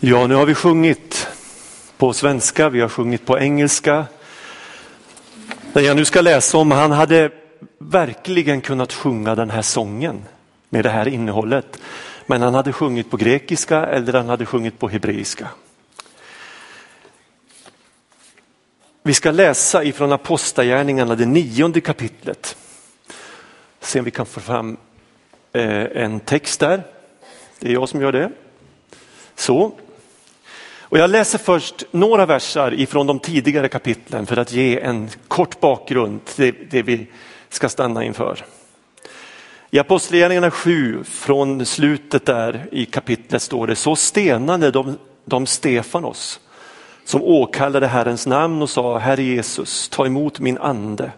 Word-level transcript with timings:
Ja, 0.00 0.26
nu 0.26 0.34
har 0.34 0.46
vi 0.46 0.54
sjungit 0.54 1.28
på 1.96 2.12
svenska, 2.12 2.68
vi 2.68 2.80
har 2.80 2.88
sjungit 2.88 3.26
på 3.26 3.38
engelska. 3.38 4.06
Den 5.72 5.84
jag 5.84 5.96
nu 5.96 6.04
ska 6.04 6.20
läsa 6.20 6.58
om, 6.58 6.70
han 6.70 6.90
hade 6.90 7.30
verkligen 7.78 8.60
kunnat 8.60 8.92
sjunga 8.92 9.34
den 9.34 9.50
här 9.50 9.62
sången 9.62 10.24
med 10.68 10.84
det 10.84 10.90
här 10.90 11.08
innehållet. 11.08 11.78
Men 12.26 12.42
han 12.42 12.54
hade 12.54 12.72
sjungit 12.72 13.10
på 13.10 13.16
grekiska 13.16 13.86
eller 13.86 14.12
han 14.12 14.28
hade 14.28 14.46
sjungit 14.46 14.78
på 14.78 14.88
hebreiska. 14.88 15.48
Vi 19.02 19.14
ska 19.14 19.30
läsa 19.30 19.84
ifrån 19.84 20.12
Apostlagärningarna, 20.12 21.14
det 21.14 21.26
nionde 21.26 21.80
kapitlet. 21.80 22.56
Se 23.80 23.98
om 23.98 24.04
vi 24.04 24.10
kan 24.10 24.26
få 24.26 24.40
fram 24.40 24.76
eh, 25.52 25.84
en 26.04 26.20
text 26.20 26.60
där. 26.60 26.82
Det 27.60 27.68
är 27.68 27.72
jag 27.72 27.88
som 27.88 28.02
gör 28.02 28.12
det. 28.12 28.30
Så. 29.34 29.72
Och 30.80 30.98
jag 30.98 31.10
läser 31.10 31.38
först 31.38 31.84
några 31.90 32.26
versar 32.26 32.74
ifrån 32.74 33.06
de 33.06 33.18
tidigare 33.18 33.68
kapitlen 33.68 34.26
för 34.26 34.36
att 34.36 34.52
ge 34.52 34.80
en 34.80 35.08
kort 35.28 35.60
bakgrund 35.60 36.24
till 36.24 36.54
det 36.70 36.82
vi 36.82 37.06
ska 37.48 37.68
stanna 37.68 38.04
inför. 38.04 38.44
I 39.70 39.78
Apostlagärningarna 39.78 40.50
7, 40.50 41.04
från 41.04 41.66
slutet 41.66 42.26
där 42.26 42.68
i 42.72 42.84
kapitlet 42.84 43.42
står 43.42 43.66
det, 43.66 43.76
så 43.76 43.96
stenade 43.96 44.70
de, 44.70 44.98
de 45.24 45.46
Stefanos 45.46 46.40
som 47.04 47.22
åkallade 47.22 47.86
Herrens 47.86 48.26
namn 48.26 48.62
och 48.62 48.70
sa, 48.70 48.98
Herre 48.98 49.22
Jesus, 49.22 49.88
ta 49.88 50.06
emot 50.06 50.40
min 50.40 50.58
ande. 50.58 51.12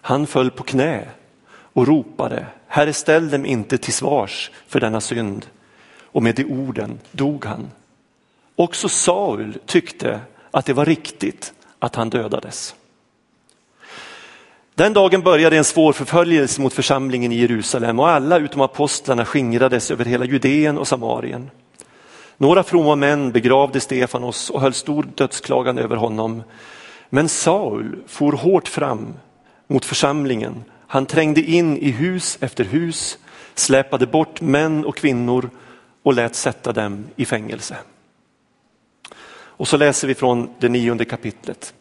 Han 0.00 0.26
föll 0.26 0.50
på 0.50 0.62
knä 0.62 1.08
och 1.76 1.86
ropade, 1.86 2.46
Herre 2.66 2.92
ställ 2.92 3.30
dem 3.30 3.46
inte 3.46 3.78
till 3.78 3.92
svars 3.92 4.50
för 4.66 4.80
denna 4.80 5.00
synd. 5.00 5.46
Och 6.02 6.22
med 6.22 6.34
de 6.34 6.44
orden 6.44 6.98
dog 7.12 7.44
han. 7.44 7.70
Också 8.56 8.88
Saul 8.88 9.58
tyckte 9.66 10.20
att 10.50 10.66
det 10.66 10.72
var 10.72 10.84
riktigt 10.84 11.52
att 11.78 11.94
han 11.94 12.10
dödades. 12.10 12.74
Den 14.74 14.92
dagen 14.92 15.22
började 15.22 15.56
en 15.56 15.64
svår 15.64 15.92
förföljelse 15.92 16.60
mot 16.60 16.72
församlingen 16.72 17.32
i 17.32 17.36
Jerusalem 17.36 18.00
och 18.00 18.08
alla 18.08 18.38
utom 18.38 18.60
apostlarna 18.60 19.24
skingrades 19.24 19.90
över 19.90 20.04
hela 20.04 20.24
Judeen 20.24 20.78
och 20.78 20.88
Samarien. 20.88 21.50
Några 22.36 22.62
fromma 22.62 22.96
män 22.96 23.32
begravde 23.32 23.80
Stefanos 23.80 24.50
och 24.50 24.60
höll 24.60 24.74
stor 24.74 25.08
dödsklagan 25.14 25.78
över 25.78 25.96
honom. 25.96 26.42
Men 27.10 27.28
Saul 27.28 27.98
for 28.06 28.32
hårt 28.32 28.68
fram 28.68 29.14
mot 29.66 29.84
församlingen. 29.84 30.64
Han 30.86 31.06
trängde 31.06 31.40
in 31.40 31.76
i 31.76 31.90
hus 31.90 32.38
efter 32.40 32.64
hus, 32.64 33.18
släpade 33.54 34.06
bort 34.06 34.40
män 34.40 34.84
och 34.84 34.96
kvinnor 34.96 35.50
och 36.02 36.14
lät 36.14 36.34
sätta 36.34 36.72
dem 36.72 37.04
i 37.16 37.24
fängelse. 37.24 37.76
Och 39.28 39.68
så 39.68 39.76
läser 39.76 40.08
vi 40.08 40.14
från 40.14 40.50
det 40.58 40.68
nionde 40.68 41.04
kapitlet. 41.04 41.74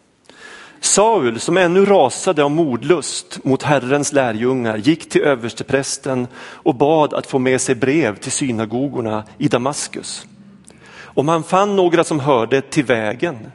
Saul, 0.79 1.39
som 1.39 1.57
ännu 1.57 1.85
rasade 1.85 2.43
av 2.43 2.51
modlust 2.51 3.43
mot 3.43 3.63
Herrens 3.63 4.13
lärjungar, 4.13 4.77
gick 4.77 5.09
till 5.09 5.21
översteprästen 5.21 6.27
och 6.37 6.75
bad 6.75 7.13
att 7.13 7.27
få 7.27 7.39
med 7.39 7.61
sig 7.61 7.75
brev 7.75 8.15
till 8.15 8.31
synagogorna 8.31 9.23
i 9.37 9.47
Damaskus. 9.47 10.25
Om 11.01 11.27
han 11.27 11.43
fann 11.43 11.75
några 11.75 12.03
som 12.03 12.19
hörde 12.19 12.61
till 12.61 12.85
vägen, 12.85 13.51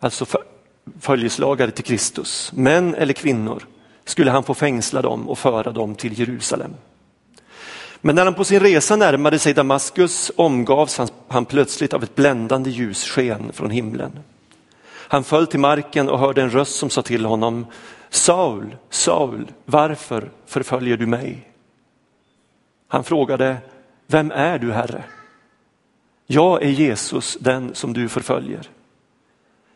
alltså 0.00 0.26
följeslagare 1.00 1.70
till 1.70 1.84
Kristus, 1.84 2.52
män 2.54 2.94
eller 2.94 3.12
kvinnor, 3.12 3.66
skulle 4.12 4.30
han 4.30 4.42
få 4.42 4.54
fängsla 4.54 5.02
dem 5.02 5.28
och 5.28 5.38
föra 5.38 5.72
dem 5.72 5.94
till 5.94 6.18
Jerusalem. 6.18 6.74
Men 8.00 8.14
när 8.14 8.24
han 8.24 8.34
på 8.34 8.44
sin 8.44 8.60
resa 8.60 8.96
närmade 8.96 9.38
sig 9.38 9.54
Damaskus 9.54 10.30
omgavs 10.36 11.00
han 11.28 11.44
plötsligt 11.44 11.94
av 11.94 12.02
ett 12.02 12.14
bländande 12.14 12.70
ljussken 12.70 13.52
från 13.52 13.70
himlen. 13.70 14.18
Han 14.88 15.24
föll 15.24 15.46
till 15.46 15.60
marken 15.60 16.08
och 16.08 16.18
hörde 16.18 16.42
en 16.42 16.50
röst 16.50 16.76
som 16.76 16.90
sa 16.90 17.02
till 17.02 17.24
honom, 17.24 17.66
Saul, 18.10 18.76
Saul, 18.90 19.46
varför 19.64 20.30
förföljer 20.46 20.96
du 20.96 21.06
mig? 21.06 21.48
Han 22.88 23.04
frågade, 23.04 23.56
vem 24.06 24.30
är 24.30 24.58
du 24.58 24.72
Herre? 24.72 25.04
Jag 26.26 26.62
är 26.62 26.70
Jesus, 26.70 27.38
den 27.40 27.74
som 27.74 27.92
du 27.92 28.08
förföljer. 28.08 28.70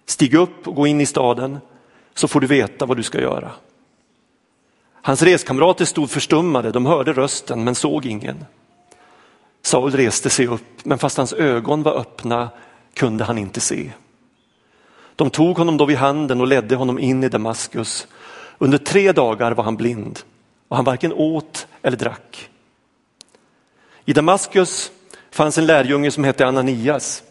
Stig 0.07 0.35
upp 0.35 0.69
och 0.69 0.75
gå 0.75 0.87
in 0.87 1.01
i 1.01 1.07
staden 1.07 1.59
så 2.15 2.29
får 2.29 2.41
du 2.41 2.47
veta 2.47 2.87
vad 2.87 2.97
du 2.97 3.03
ska 3.03 3.21
göra. 3.21 3.53
Hans 5.07 5.23
reskamrater 5.23 5.85
stod 5.85 6.11
förstummade, 6.11 6.71
de 6.71 6.87
hörde 6.87 7.13
rösten 7.13 7.65
men 7.65 7.75
såg 7.75 8.07
ingen. 8.07 8.45
Saul 9.63 9.93
reste 9.93 10.31
sig 10.31 10.47
upp, 10.47 10.85
men 10.85 10.99
fast 10.99 11.17
hans 11.17 11.33
ögon 11.33 11.83
var 11.83 11.93
öppna 11.93 12.51
kunde 12.95 13.25
han 13.25 13.39
inte 13.39 13.61
se. 13.61 13.91
De 15.17 15.31
tog 15.31 15.57
honom 15.57 15.77
då 15.77 15.85
vid 15.85 15.97
handen 15.97 16.41
och 16.41 16.47
ledde 16.47 16.77
honom 16.77 16.99
in 16.99 17.25
i 17.25 17.29
Damaskus. 17.29 18.07
Under 18.59 18.79
tre 18.79 19.13
dagar 19.13 19.53
var 19.53 19.65
han 19.65 19.77
blind 19.77 20.21
och 20.69 20.77
han 20.77 20.85
varken 20.85 21.13
åt 21.13 21.67
eller 21.83 21.97
drack. 21.97 22.51
I 24.05 24.13
Damaskus 24.13 24.91
fanns 25.31 25.59
en 25.59 25.67
lärjunge 25.67 26.11
som 26.11 26.25
hette 26.25 26.47
Ananias. 26.47 27.23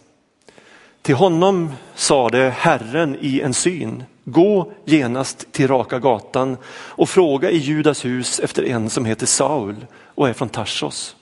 Till 1.01 1.15
honom 1.15 1.71
sade 1.95 2.49
Herren 2.57 3.17
i 3.21 3.41
en 3.41 3.53
syn, 3.53 4.03
gå 4.25 4.71
genast 4.85 5.51
till 5.51 5.67
raka 5.67 5.99
gatan 5.99 6.57
och 6.67 7.09
fråga 7.09 7.51
i 7.51 7.57
Judas 7.57 8.05
hus 8.05 8.39
efter 8.39 8.63
en 8.63 8.89
som 8.89 9.05
heter 9.05 9.25
Saul 9.25 9.85
och 10.15 10.29
är 10.29 10.33
från 10.33 10.49
Tarsos. 10.49 11.15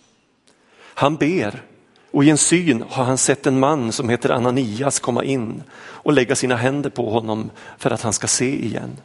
Han 0.93 1.15
ber 1.15 1.63
och 2.11 2.23
i 2.23 2.29
en 2.29 2.37
syn 2.37 2.83
har 2.89 3.03
han 3.03 3.17
sett 3.17 3.47
en 3.47 3.59
man 3.59 3.91
som 3.91 4.09
heter 4.09 4.29
Ananias 4.29 4.99
komma 4.99 5.23
in 5.23 5.63
och 5.75 6.13
lägga 6.13 6.35
sina 6.35 6.55
händer 6.55 6.89
på 6.89 7.09
honom 7.09 7.49
för 7.77 7.91
att 7.91 8.01
han 8.01 8.13
ska 8.13 8.27
se 8.27 8.65
igen. 8.65 8.97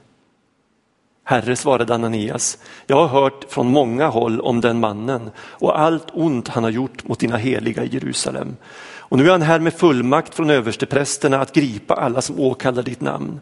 Herre, 1.24 1.56
svarade 1.56 1.94
Ananias, 1.94 2.58
jag 2.86 2.96
har 2.96 3.20
hört 3.20 3.44
från 3.48 3.66
många 3.66 4.08
håll 4.08 4.40
om 4.40 4.60
den 4.60 4.80
mannen 4.80 5.30
och 5.38 5.80
allt 5.80 6.06
ont 6.12 6.48
han 6.48 6.64
har 6.64 6.70
gjort 6.70 7.08
mot 7.08 7.18
dina 7.18 7.36
heliga 7.36 7.84
i 7.84 7.88
Jerusalem. 7.88 8.56
Och 8.98 9.18
nu 9.18 9.26
är 9.26 9.30
han 9.30 9.42
här 9.42 9.60
med 9.60 9.74
fullmakt 9.74 10.34
från 10.34 10.50
översteprästerna 10.50 11.40
att 11.40 11.54
gripa 11.54 11.94
alla 11.94 12.20
som 12.20 12.40
åkallar 12.40 12.82
ditt 12.82 13.00
namn. 13.00 13.40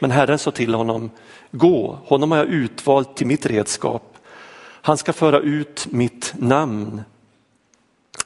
Men 0.00 0.10
Herren 0.10 0.38
sa 0.38 0.50
till 0.50 0.74
honom, 0.74 1.10
gå, 1.50 1.98
honom 2.04 2.30
har 2.30 2.38
jag 2.38 2.46
utvalt 2.46 3.16
till 3.16 3.26
mitt 3.26 3.46
redskap. 3.46 4.16
Han 4.60 4.98
ska 4.98 5.12
föra 5.12 5.40
ut 5.40 5.86
mitt 5.90 6.34
namn 6.38 7.02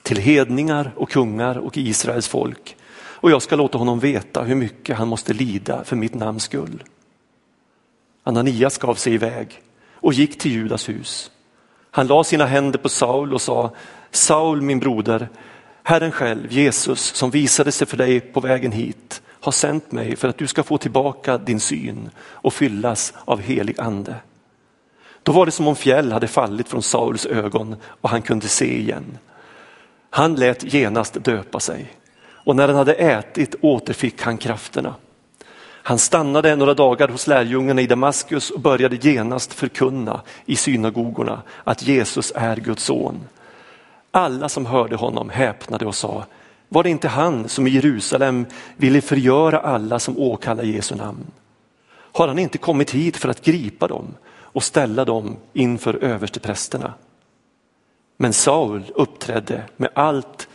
till 0.03 0.19
hedningar 0.19 0.93
och 0.97 1.11
kungar 1.11 1.59
och 1.59 1.77
Israels 1.77 2.29
folk 2.29 2.77
och 3.23 3.31
jag 3.31 3.43
ska 3.43 3.57
låta 3.57 3.79
honom 3.79 3.99
veta 3.99 4.43
hur 4.43 4.55
mycket 4.55 4.97
han 4.97 5.09
måste 5.09 5.33
lida 5.33 5.85
för 5.85 5.97
mitt 5.97 6.15
namns 6.15 6.43
skull. 6.43 6.83
Ananias 8.23 8.79
gav 8.79 8.95
sig 8.95 9.15
iväg 9.15 9.63
och 9.95 10.13
gick 10.13 10.39
till 10.39 10.53
Judas 10.53 10.89
hus. 10.89 11.31
Han 11.91 12.07
la 12.07 12.25
sina 12.25 12.47
händer 12.47 12.79
på 12.79 12.89
Saul 12.89 13.35
och 13.35 13.43
sa, 13.43 13.71
Saul 14.11 14.63
min 14.63 14.79
broder, 14.79 15.29
Herren 15.83 16.13
själv, 16.13 16.53
Jesus, 16.53 17.01
som 17.01 17.31
visade 17.31 17.73
sig 17.73 17.87
för 17.87 17.97
dig 17.97 18.21
på 18.21 18.41
vägen 18.41 18.73
hit, 18.73 19.22
har 19.43 19.53
sänt 19.53 19.93
mig 19.93 20.17
för 20.17 20.29
att 20.29 20.39
du 20.39 20.47
ska 20.47 20.63
få 20.63 20.79
tillbaka 20.79 21.39
din 21.39 21.61
syn 21.61 22.11
och 22.19 22.55
fyllas 22.55 23.15
av 23.25 23.41
helig 23.41 23.81
ande. 23.81 24.15
Då 25.23 25.33
var 25.33 25.47
det 25.47 25.53
som 25.53 25.69
om 25.69 25.77
fjäll 25.77 26.13
hade 26.13 26.29
fallit 26.29 26.69
från 26.69 26.83
Sauls 26.83 27.27
ögon 27.27 27.77
och 27.85 28.11
han 28.11 28.23
kunde 28.23 28.49
se 28.49 28.79
igen. 28.79 29.19
Han 30.11 30.35
lät 30.35 30.75
genast 30.75 31.25
döpa 31.25 31.61
sig 31.61 31.93
och 32.45 32.57
när 32.57 32.69
han 32.69 32.77
hade 32.77 32.95
ätit 32.95 33.55
återfick 33.61 34.23
han 34.23 34.39
krafterna. 34.39 34.95
Han 35.85 35.99
stannade 35.99 36.57
några 36.57 36.75
dagar 36.75 37.09
hos 37.09 37.27
lärjungarna 37.27 37.81
i 37.81 37.87
Damaskus 37.87 38.51
och 38.51 38.61
började 38.61 38.97
genast 38.97 39.53
förkunna 39.53 40.21
i 40.47 40.57
synagogorna 40.57 41.43
att 41.65 41.83
Jesus 41.83 42.33
är 42.37 42.57
Guds 42.57 42.85
son. 42.85 43.21
Alla 44.11 44.49
som 44.49 44.67
hörde 44.67 44.97
honom 44.97 45.31
häpnade 45.31 45.87
och 45.87 45.95
sa, 45.95 46.25
var 46.73 46.83
det 46.83 46.91
inte 46.91 47.09
han 47.09 47.49
som 47.49 47.67
i 47.67 47.71
Jerusalem 47.71 48.47
ville 48.77 49.01
förgöra 49.01 49.59
alla 49.59 49.99
som 49.99 50.19
åkallar 50.19 50.65
Jesu 50.65 50.95
namn? 50.95 51.27
Har 51.93 52.29
han 52.29 52.39
inte 52.39 52.59
kommit 52.59 52.91
hit 52.91 53.17
för 53.17 53.29
att 53.29 53.45
gripa 53.45 53.89
dem 53.89 54.15
och 54.33 54.63
ställa 54.63 55.05
dem 55.05 55.37
inför 55.53 56.05
översteprästerna? 56.05 56.95
Men 58.17 58.33
Saul 58.33 58.93
uppträdde 58.95 59.63
med 59.77 59.91
allt 59.95 60.49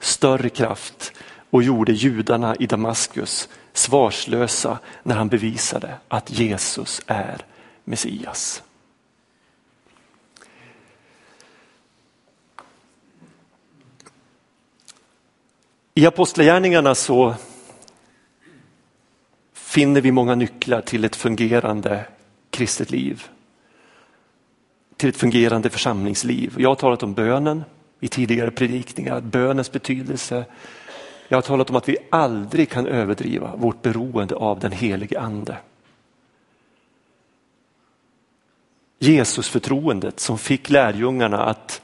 större 0.00 0.48
kraft 0.48 1.12
och 1.50 1.62
gjorde 1.62 1.92
judarna 1.92 2.56
i 2.56 2.66
Damaskus 2.66 3.48
svarslösa 3.72 4.78
när 5.02 5.14
han 5.14 5.28
bevisade 5.28 5.94
att 6.08 6.38
Jesus 6.38 7.02
är 7.06 7.46
Messias. 7.84 8.62
I 15.94 16.06
Apostlagärningarna 16.06 16.94
så 16.94 17.34
finner 19.52 20.00
vi 20.00 20.12
många 20.12 20.34
nycklar 20.34 20.80
till 20.80 21.04
ett 21.04 21.16
fungerande 21.16 22.04
kristet 22.50 22.90
liv. 22.90 23.22
Till 24.96 25.08
ett 25.08 25.16
fungerande 25.16 25.70
församlingsliv. 25.70 26.54
Jag 26.58 26.68
har 26.68 26.74
talat 26.74 27.02
om 27.02 27.14
bönen, 27.14 27.64
i 28.00 28.08
tidigare 28.08 28.50
predikningar, 28.50 29.20
bönens 29.20 29.72
betydelse. 29.72 30.44
Jag 31.28 31.36
har 31.36 31.42
talat 31.42 31.70
om 31.70 31.76
att 31.76 31.88
vi 31.88 31.96
aldrig 32.10 32.70
kan 32.70 32.86
överdriva 32.86 33.56
vårt 33.56 33.82
beroende 33.82 34.34
av 34.34 34.60
den 34.60 34.72
helige 34.72 35.20
ande. 35.20 35.56
Jesusförtroendet 38.98 40.20
som 40.20 40.38
fick 40.38 40.70
lärjungarna 40.70 41.44
att 41.44 41.82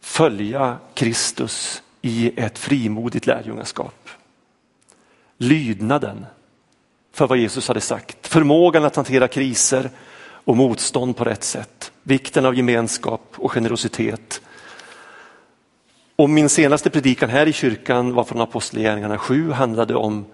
följa 0.00 0.78
Kristus 0.94 1.82
i 2.02 2.32
ett 2.36 2.58
frimodigt 2.58 3.26
lärjungaskap. 3.26 4.08
Lydnaden 5.38 6.26
för 7.12 7.26
vad 7.26 7.38
Jesus 7.38 7.68
hade 7.68 7.80
sagt, 7.80 8.26
förmågan 8.26 8.84
att 8.84 8.96
hantera 8.96 9.28
kriser 9.28 9.90
och 10.44 10.56
motstånd 10.56 11.16
på 11.16 11.24
rätt 11.24 11.44
sätt, 11.44 11.92
vikten 12.02 12.46
av 12.46 12.54
gemenskap 12.54 13.34
och 13.36 13.52
generositet. 13.52 14.40
Och 16.16 16.30
min 16.30 16.48
senaste 16.48 16.90
predikan 16.90 17.30
här 17.30 17.46
i 17.46 17.52
kyrkan 17.52 18.14
var 18.14 18.24
från 18.24 18.40
Apostlagärningarna 18.40 19.18
7, 19.18 19.50
handlade 19.50 19.94
om 19.94 20.26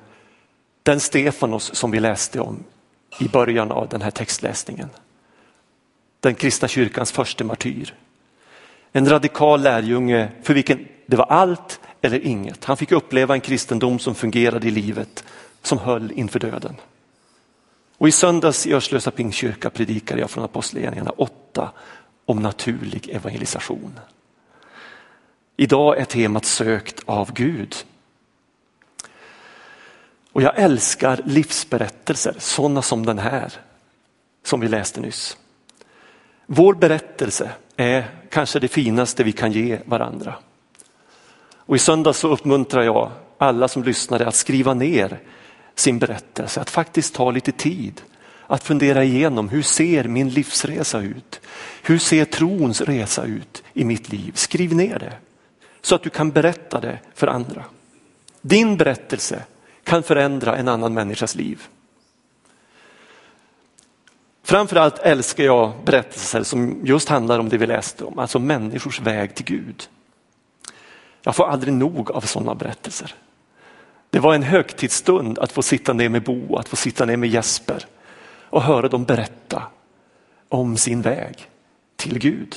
den 0.83 1.01
Stefanos 1.01 1.75
som 1.75 1.91
vi 1.91 2.01
läste 2.01 2.41
om 2.41 2.65
i 3.21 3.29
början 3.29 3.73
av 3.73 3.89
den 3.89 4.03
här 4.03 4.11
textläsningen. 4.11 4.89
Den 6.21 6.35
kristna 6.35 6.69
kyrkans 6.69 7.13
första 7.13 7.45
martyr. 7.45 7.95
En 8.93 9.09
radikal 9.09 9.63
lärjunge 9.63 10.29
för 10.43 10.55
vilken 10.55 10.89
det 11.07 11.17
var 11.17 11.25
allt 11.25 11.81
eller 12.01 12.27
inget. 12.27 12.65
Han 12.65 12.77
fick 12.77 12.93
uppleva 12.93 13.35
en 13.35 13.41
kristendom 13.41 13.99
som 13.99 14.15
fungerade 14.15 14.69
i 14.69 14.71
livet, 14.71 15.25
som 15.63 15.79
höll 15.79 16.13
inför 16.13 16.39
döden. 16.39 16.77
Och 17.99 18.09
i 18.09 18.13
söndags 18.13 18.67
i 18.67 18.75
Örslösa 18.75 19.11
Pingstkyrka 19.11 19.71
predikade 19.71 20.21
jag 20.21 20.31
från 20.31 20.45
Apostlagärningarna 20.45 21.11
8 21.11 21.71
om 22.25 22.43
naturlig 22.43 23.09
evangelisation. 23.09 24.01
Idag 25.57 25.99
är 25.99 26.05
temat 26.05 26.45
sökt 26.45 27.01
av 27.05 27.33
Gud. 27.33 27.75
Och 30.33 30.43
jag 30.43 30.59
älskar 30.59 31.21
livsberättelser, 31.25 32.35
sådana 32.39 32.83
som 32.83 33.07
den 33.07 33.19
här 33.19 33.53
som 34.45 34.61
vi 34.61 34.69
läste 34.69 35.01
nyss. 35.01 35.37
Vår 36.47 36.75
berättelse 36.75 37.51
är 37.77 38.11
kanske 38.37 38.59
det 38.59 38.69
finaste 38.69 39.25
vi 39.25 39.33
kan 39.33 39.53
ge 39.53 39.79
varandra. 39.85 40.35
Och 41.57 41.77
I 41.77 41.79
söndag 41.79 42.13
så 42.13 42.29
uppmuntrar 42.29 42.83
jag 42.83 43.11
alla 43.39 43.69
som 43.69 43.85
lyssnade 43.85 44.27
att 44.27 44.35
skriva 44.35 44.75
ner 44.75 45.19
sin 45.75 45.99
berättelse, 45.99 46.61
att 46.61 46.71
faktiskt 46.71 47.15
ta 47.15 47.31
lite 47.31 47.53
tid 47.53 48.03
att 48.47 48.65
fundera 48.65 49.05
igenom 49.05 49.49
hur 49.49 49.63
ser 49.63 50.05
min 50.05 50.29
livsresa 50.29 51.01
ut? 51.01 51.41
Hur 51.83 51.99
ser 51.99 52.25
trons 52.25 52.81
resa 52.81 53.25
ut 53.25 53.63
i 53.73 53.85
mitt 53.85 54.13
liv? 54.13 54.33
Skriv 54.35 54.75
ner 54.75 54.99
det 54.99 55.13
så 55.83 55.95
att 55.95 56.03
du 56.03 56.11
kan 56.11 56.31
berätta 56.31 56.81
det 56.81 56.99
för 57.15 57.27
andra. 57.27 57.65
Din 58.41 58.77
berättelse 58.77 59.43
kan 59.85 60.03
förändra 60.03 60.57
en 60.57 60.69
annan 60.69 60.95
människas 60.95 61.35
liv. 61.35 61.63
Framförallt 64.47 64.99
älskar 64.99 65.45
jag 65.45 65.73
berättelser 65.85 66.43
som 66.43 66.81
just 66.85 67.09
handlar 67.09 67.39
om 67.39 67.49
det 67.49 67.59
vi 67.59 67.67
läste 67.67 68.05
om, 68.05 68.19
alltså 68.19 68.39
människors 68.39 69.01
väg 69.01 69.35
till 69.35 69.45
Gud. 69.45 69.89
Jag 71.23 71.37
får 71.37 71.47
aldrig 71.47 71.75
nog 71.75 72.11
av 72.11 72.21
sådana 72.21 72.55
berättelser. 72.55 73.15
Det 74.11 74.19
var 74.19 74.35
en 74.35 74.43
högtidsstund 74.43 75.39
att 75.39 75.53
få 75.53 75.63
sitta 75.63 75.93
ner 75.93 76.09
med 76.09 76.23
Bo, 76.23 76.57
att 76.57 76.69
få 76.69 76.77
sitta 76.77 77.05
ner 77.05 77.17
med 77.17 77.29
Jesper 77.29 77.87
och 78.51 78.63
höra 78.63 78.89
dem 78.89 79.05
berätta 79.05 79.63
om 80.49 80.77
sin 80.77 81.03
väg 81.03 81.49
till 81.97 82.19
Gud. 82.19 82.57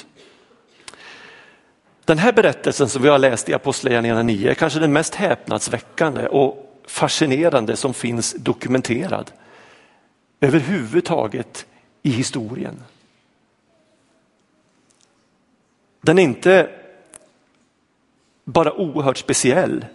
Den 2.05 2.17
här 2.17 2.31
berättelsen 2.31 2.89
som 2.89 3.01
vi 3.01 3.09
har 3.09 3.19
läst 3.19 3.49
i 3.49 3.53
Apostlagärningarna 3.53 4.23
9 4.23 4.49
är 4.49 4.53
kanske 4.53 4.79
den 4.79 4.93
mest 4.93 5.15
häpnadsväckande 5.15 6.27
och 6.27 6.81
fascinerande 6.87 7.75
som 7.75 7.93
finns 7.93 8.33
dokumenterad 8.33 9.31
överhuvudtaget 10.41 11.65
i 12.01 12.09
historien. 12.09 12.83
Den 16.01 16.19
är 16.19 16.23
inte 16.23 16.69
bara 18.43 18.73
oerhört 18.73 19.17
speciell 19.17 19.85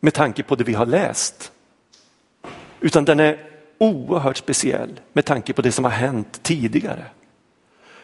med 0.00 0.14
tanke 0.14 0.42
på 0.42 0.54
det 0.54 0.64
vi 0.64 0.74
har 0.74 0.86
läst, 0.86 1.52
utan 2.80 3.04
den 3.04 3.20
är 3.20 3.50
oerhört 3.78 4.36
speciell 4.36 5.00
med 5.12 5.24
tanke 5.24 5.52
på 5.52 5.62
det 5.62 5.72
som 5.72 5.84
har 5.84 5.92
hänt 5.92 6.42
tidigare 6.42 7.06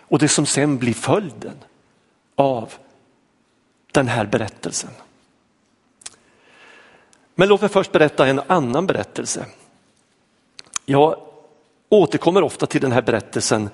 och 0.09 0.19
det 0.19 0.29
som 0.29 0.47
sen 0.47 0.79
blir 0.79 0.95
följden 0.95 1.57
av 2.35 2.73
den 3.93 4.09
här 4.09 4.27
berättelsen. 4.27 4.91
Men 7.35 7.49
låt 7.49 7.61
mig 7.61 7.71
först 7.71 7.93
berätta 7.93 8.27
en 8.27 8.41
annan 8.47 8.87
berättelse. 8.87 9.47
Jag 10.85 11.21
återkommer 11.88 12.43
ofta 12.43 12.67
till 12.67 12.81
den 12.81 12.93
här 12.93 13.03
berättelsen. 13.03 13.71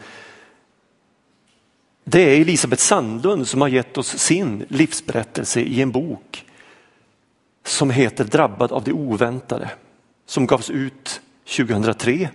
Det 2.05 2.21
är 2.21 2.41
Elisabeth 2.41 2.83
Sandlund 2.83 3.49
som 3.49 3.61
har 3.61 3.69
gett 3.69 3.99
oss 3.99 4.19
sin 4.19 4.65
livsberättelse 4.69 5.61
i 5.61 5.83
en 5.83 5.91
bok 5.91 6.47
som 7.65 7.91
heter 7.91 8.25
Drabbad 8.25 8.73
av 8.73 8.85
det 8.85 8.93
oväntade 8.93 9.71
som 10.27 10.47
gavs 10.47 10.71
ut 10.71 11.21
2003. 11.57 12.29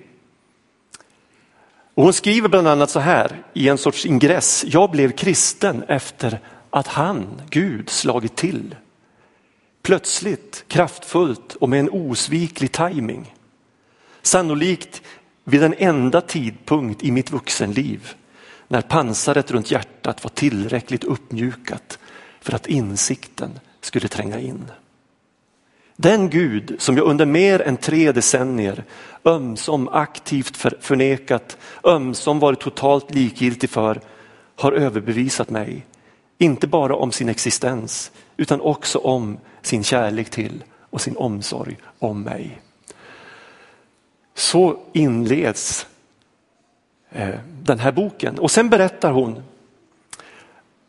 Och 1.94 2.04
hon 2.04 2.14
skriver 2.14 2.50
bland 2.50 2.68
annat 2.68 2.90
så 2.90 3.00
här 3.00 3.44
i 3.54 3.68
en 3.68 3.78
sorts 3.78 4.06
ingress. 4.06 4.66
Jag 4.68 4.92
blev 4.92 5.12
kristen 5.12 5.84
efter 5.88 6.40
att 6.70 6.88
han, 6.88 7.42
Gud, 7.50 7.90
slagit 7.90 8.36
till. 8.36 8.76
Plötsligt, 9.82 10.66
kraftfullt 10.68 11.56
och 11.56 11.70
med 11.70 11.80
en 11.80 11.90
osviklig 11.90 12.72
timing. 12.72 13.34
Sannolikt 14.22 15.02
vid 15.50 15.62
den 15.62 15.74
enda 15.78 16.22
tidpunkt 16.22 17.04
i 17.04 17.12
mitt 17.12 17.32
vuxenliv 17.32 18.14
när 18.68 18.82
pansaret 18.82 19.52
runt 19.52 19.72
hjärtat 19.72 20.24
var 20.24 20.30
tillräckligt 20.30 21.04
uppmjukat 21.04 22.00
för 22.42 22.56
att 22.56 22.68
insikten 22.68 23.60
skulle 23.82 24.08
tränga 24.08 24.40
in. 24.40 24.72
Den 25.96 26.30
Gud 26.30 26.76
som 26.80 26.98
jag 26.98 27.06
under 27.06 27.26
mer 27.26 27.62
än 27.62 27.78
tre 27.78 28.12
decennier 28.12 28.84
ömsom 29.26 29.88
aktivt 29.88 30.58
förnekat, 30.80 31.58
ömsom 31.84 32.40
varit 32.40 32.60
totalt 32.60 33.16
likgiltig 33.16 33.70
för, 33.70 34.02
har 34.56 34.72
överbevisat 34.72 35.50
mig. 35.50 35.86
Inte 36.38 36.68
bara 36.68 36.96
om 36.96 37.12
sin 37.12 37.30
existens 37.30 38.12
utan 38.38 38.62
också 38.62 39.00
om 39.00 39.38
sin 39.62 39.84
kärlek 39.84 40.30
till 40.30 40.64
och 40.90 41.02
sin 41.02 41.18
omsorg 41.18 41.78
om 42.00 42.22
mig. 42.22 42.62
Så 44.38 44.80
inleds 44.94 45.88
eh, 47.12 47.36
den 47.64 47.80
här 47.80 47.92
boken 47.92 48.40
och 48.40 48.52
sen 48.52 48.70
berättar 48.70 49.12
hon. 49.12 49.44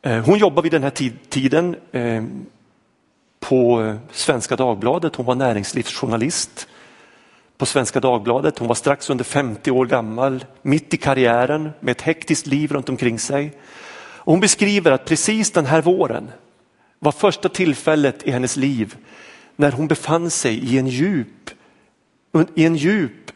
Eh, 0.03 0.25
hon 0.25 0.39
jobbar 0.39 0.63
vid 0.63 0.73
den 0.73 0.83
här 0.83 1.11
tiden 1.29 1.77
eh, 1.93 2.25
på 3.41 3.95
Svenska 4.13 4.57
Dagbladet. 4.57 5.17
Hon 5.17 5.27
var 5.27 5.35
näringslivsjournalist 5.35 6.69
på 7.59 7.67
Svenska 7.67 8.01
Dagbladet. 8.01 8.59
Hon 8.59 8.69
var 8.69 8.75
strax 8.75 9.11
under 9.11 9.25
50 9.25 9.71
år 9.71 9.87
gammal, 9.87 10.45
mitt 10.63 10.95
i 10.95 10.97
karriären 10.97 11.71
med 11.81 11.93
ett 11.93 12.03
hektiskt 12.03 12.47
liv 12.47 12.73
runt 12.73 12.89
omkring 12.89 13.19
sig. 13.19 13.53
Och 13.99 14.33
hon 14.33 14.41
beskriver 14.41 14.93
att 14.93 15.05
precis 15.05 15.51
den 15.51 15.67
här 15.67 15.83
våren 15.83 16.31
var 16.99 17.13
första 17.13 17.49
tillfället 17.49 18.23
i 18.23 18.31
hennes 18.31 18.57
liv 18.57 18.97
när 19.57 19.73
hon 19.73 19.87
befann 19.87 20.31
sig 20.31 20.59
i 20.59 20.79
en 20.79 20.87
djup, 20.87 21.51
i 22.55 22.65
en 22.65 22.77
djup 22.77 23.29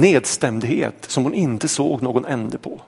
nedstämdhet 0.00 1.04
som 1.08 1.24
hon 1.24 1.34
inte 1.34 1.68
såg 1.68 2.02
någon 2.02 2.24
ände 2.24 2.58
på. 2.58 2.80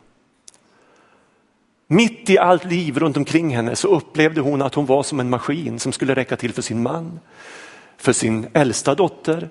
Mitt 1.87 2.31
i 2.31 2.39
allt 2.39 2.65
liv 2.65 2.99
runt 2.99 3.17
omkring 3.17 3.57
henne 3.57 3.77
så 3.77 3.89
upplevde 3.89 4.41
hon 4.41 4.63
att 4.63 4.75
hon 4.75 4.87
var 4.87 5.03
som 5.03 5.21
en 5.21 5.31
maskin 5.31 5.79
som 5.79 5.93
skulle 5.93 6.15
räcka 6.15 6.37
till 6.37 6.53
för 6.53 6.63
sin 6.63 6.83
man, 6.83 7.21
för 7.97 8.13
sin 8.13 8.47
äldsta 8.53 8.95
dotter, 8.95 9.49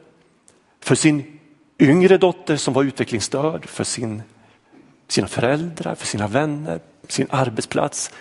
för 0.79 0.95
sin 0.95 1.39
yngre 1.79 2.17
dotter 2.17 2.55
som 2.55 2.73
var 2.73 2.83
utvecklingsstörd, 2.83 3.65
för 3.65 3.83
sin, 3.83 4.23
sina 5.07 5.27
föräldrar, 5.27 5.95
för 5.95 6.07
sina 6.07 6.27
vänner, 6.27 6.79
sin 7.07 7.27
arbetsplats. 7.29 8.11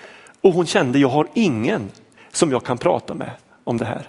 Och 0.41 0.53
hon 0.53 0.67
kände, 0.67 0.99
jag 0.99 1.09
har 1.09 1.29
ingen 1.35 1.91
som 2.33 2.51
jag 2.51 2.65
kan 2.65 2.79
prata 2.79 3.15
med 3.15 3.31
om 3.65 3.77
det 3.77 3.85
här. 3.85 4.09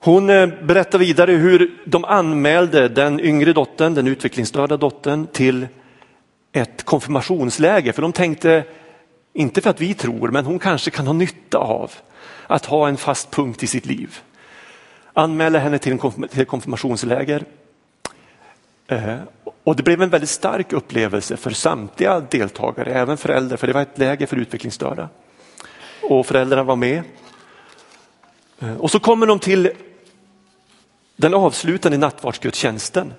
Hon 0.00 0.30
eh, 0.30 0.46
berättar 0.46 0.98
vidare 0.98 1.32
hur 1.32 1.80
de 1.84 2.04
anmälde 2.04 2.88
den 2.88 3.20
yngre 3.20 3.52
dottern, 3.52 3.94
den 3.94 4.06
utvecklingsstörda 4.06 4.76
dottern 4.76 5.26
till 5.26 5.66
ett 6.52 6.82
konfirmationsläger. 6.82 7.92
För 7.92 8.02
de 8.02 8.12
tänkte, 8.12 8.64
inte 9.32 9.60
för 9.60 9.70
att 9.70 9.80
vi 9.80 9.94
tror, 9.94 10.28
men 10.28 10.46
hon 10.46 10.58
kanske 10.58 10.90
kan 10.90 11.06
ha 11.06 11.12
nytta 11.12 11.58
av 11.58 11.92
att 12.46 12.66
ha 12.66 12.88
en 12.88 12.96
fast 12.96 13.30
punkt 13.30 13.62
i 13.62 13.66
sitt 13.66 13.86
liv. 13.86 14.18
Anmäla 15.12 15.58
henne 15.58 15.78
till 15.78 15.98
ett 16.32 16.48
konfirmationsläger. 16.48 17.44
Eh, 18.86 19.16
och 19.64 19.76
det 19.76 19.82
blev 19.82 20.02
en 20.02 20.10
väldigt 20.10 20.30
stark 20.30 20.72
upplevelse 20.72 21.36
för 21.36 21.50
samtliga 21.50 22.20
deltagare, 22.20 22.92
även 22.92 23.16
föräldrar, 23.16 23.56
för 23.56 23.66
det 23.66 23.72
var 23.72 23.82
ett 23.82 23.98
läger 23.98 24.26
för 24.26 24.36
utvecklingsstörda. 24.36 25.08
Och 26.02 26.26
föräldrarna 26.26 26.62
var 26.62 26.76
med. 26.76 27.02
Eh, 28.58 28.76
och 28.76 28.90
så 28.90 29.00
kommer 29.00 29.26
de 29.26 29.38
till 29.38 29.70
den 31.18 31.34
avslutande 31.34 31.98
nattvardsgudstjänsten. 31.98 33.12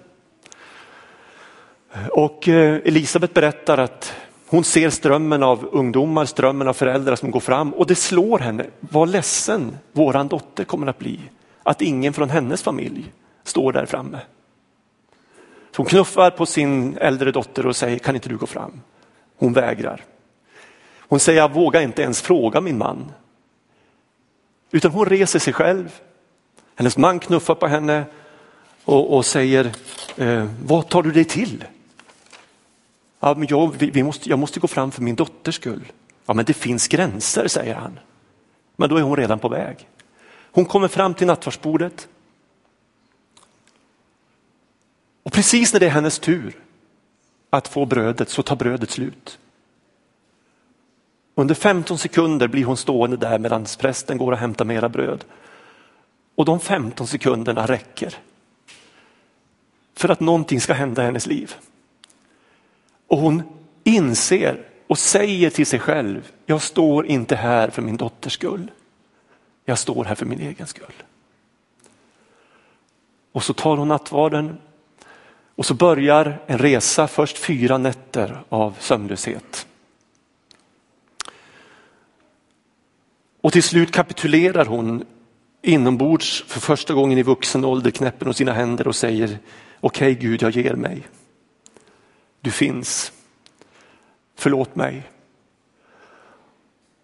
Och 2.11 2.47
eh, 2.47 2.81
Elisabet 2.85 3.33
berättar 3.33 3.77
att 3.77 4.13
hon 4.47 4.63
ser 4.63 4.89
strömmen 4.89 5.43
av 5.43 5.69
ungdomar, 5.71 6.25
strömmen 6.25 6.67
av 6.67 6.73
föräldrar 6.73 7.15
som 7.15 7.31
går 7.31 7.39
fram 7.39 7.73
och 7.73 7.87
det 7.87 7.95
slår 7.95 8.39
henne 8.39 8.65
vad 8.79 9.09
ledsen 9.09 9.77
våran 9.91 10.27
dotter 10.27 10.63
kommer 10.63 10.87
att 10.87 10.99
bli. 10.99 11.19
Att 11.63 11.81
ingen 11.81 12.13
från 12.13 12.29
hennes 12.29 12.63
familj 12.63 13.11
står 13.43 13.71
där 13.71 13.85
framme. 13.85 14.19
Så 15.71 15.81
hon 15.81 15.85
knuffar 15.85 16.31
på 16.31 16.45
sin 16.45 16.97
äldre 16.97 17.31
dotter 17.31 17.65
och 17.65 17.75
säger, 17.75 17.99
kan 17.99 18.15
inte 18.15 18.29
du 18.29 18.37
gå 18.37 18.45
fram? 18.45 18.81
Hon 19.37 19.53
vägrar. 19.53 20.03
Hon 20.99 21.19
säger, 21.19 21.39
jag 21.39 21.53
vågar 21.53 21.81
inte 21.81 22.01
ens 22.01 22.21
fråga 22.21 22.61
min 22.61 22.77
man. 22.77 23.11
Utan 24.71 24.91
hon 24.91 25.05
reser 25.05 25.39
sig 25.39 25.53
själv. 25.53 26.01
Hennes 26.79 26.97
man 26.97 27.19
knuffar 27.19 27.55
på 27.55 27.67
henne 27.67 28.05
och, 28.85 29.17
och 29.17 29.25
säger, 29.25 29.71
eh, 30.17 30.47
vad 30.63 30.89
tar 30.89 31.03
du 31.03 31.11
dig 31.11 31.25
till? 31.25 31.65
Ja, 33.19 33.33
men 33.37 33.47
jag, 33.49 33.75
vi, 33.77 33.89
vi 33.89 34.03
måste, 34.03 34.29
jag 34.29 34.39
måste 34.39 34.59
gå 34.59 34.67
fram 34.67 34.91
för 34.91 35.01
min 35.01 35.15
dotters 35.15 35.55
skull. 35.55 35.91
Ja, 36.25 36.33
men 36.33 36.45
det 36.45 36.53
finns 36.53 36.87
gränser, 36.87 37.47
säger 37.47 37.75
han. 37.75 37.99
Men 38.75 38.89
då 38.89 38.97
är 38.97 39.01
hon 39.01 39.15
redan 39.15 39.39
på 39.39 39.49
väg. 39.49 39.89
Hon 40.51 40.65
kommer 40.65 40.87
fram 40.87 41.13
till 41.13 41.27
nattvardsbordet. 41.27 42.07
Och 45.23 45.33
precis 45.33 45.73
när 45.73 45.79
det 45.79 45.85
är 45.85 45.89
hennes 45.89 46.19
tur 46.19 46.59
att 47.49 47.67
få 47.67 47.85
brödet 47.85 48.29
så 48.29 48.43
tar 48.43 48.55
brödet 48.55 48.91
slut. 48.91 49.39
Under 51.35 51.55
15 51.55 51.97
sekunder 51.97 52.47
blir 52.47 52.65
hon 52.65 52.77
stående 52.77 53.17
där 53.17 53.39
medan 53.39 53.65
prästen 53.79 54.17
går 54.17 54.31
och 54.31 54.37
hämtar 54.37 54.65
mera 54.65 54.89
bröd. 54.89 55.25
Och 56.39 56.45
de 56.45 56.59
15 56.59 57.07
sekunderna 57.07 57.65
räcker 57.65 58.15
för 59.93 60.09
att 60.09 60.19
någonting 60.19 60.61
ska 60.61 60.73
hända 60.73 61.01
i 61.01 61.05
hennes 61.05 61.27
liv. 61.27 61.55
Och 63.07 63.17
hon 63.17 63.43
inser 63.83 64.65
och 64.87 64.97
säger 64.97 65.49
till 65.49 65.65
sig 65.65 65.79
själv, 65.79 66.31
jag 66.45 66.61
står 66.61 67.05
inte 67.05 67.35
här 67.35 67.69
för 67.69 67.81
min 67.81 67.97
dotters 67.97 68.33
skull. 68.33 68.71
Jag 69.65 69.77
står 69.79 70.05
här 70.05 70.15
för 70.15 70.25
min 70.25 70.39
egen 70.39 70.67
skull. 70.67 70.93
Och 73.31 73.43
så 73.43 73.53
tar 73.53 73.77
hon 73.77 73.87
nattvarden 73.87 74.57
och 75.55 75.65
så 75.65 75.73
börjar 75.73 76.41
en 76.47 76.57
resa, 76.57 77.07
först 77.07 77.37
fyra 77.37 77.77
nätter 77.77 78.43
av 78.49 78.75
sömnlöshet. 78.79 79.67
Och 83.41 83.53
till 83.53 83.63
slut 83.63 83.91
kapitulerar 83.91 84.65
hon 84.65 85.05
inombords 85.61 86.43
för 86.47 86.59
första 86.59 86.93
gången 86.93 87.17
i 87.17 87.23
vuxen 87.23 87.65
ålder, 87.65 87.91
knäpper 87.91 88.25
hon 88.25 88.33
sina 88.33 88.53
händer 88.53 88.87
och 88.87 88.95
säger 88.95 89.39
okej 89.79 90.11
okay, 90.11 90.13
Gud, 90.13 90.41
jag 90.41 90.51
ger 90.51 90.73
mig. 90.73 91.07
Du 92.41 92.51
finns. 92.51 93.11
Förlåt 94.35 94.75
mig. 94.75 95.03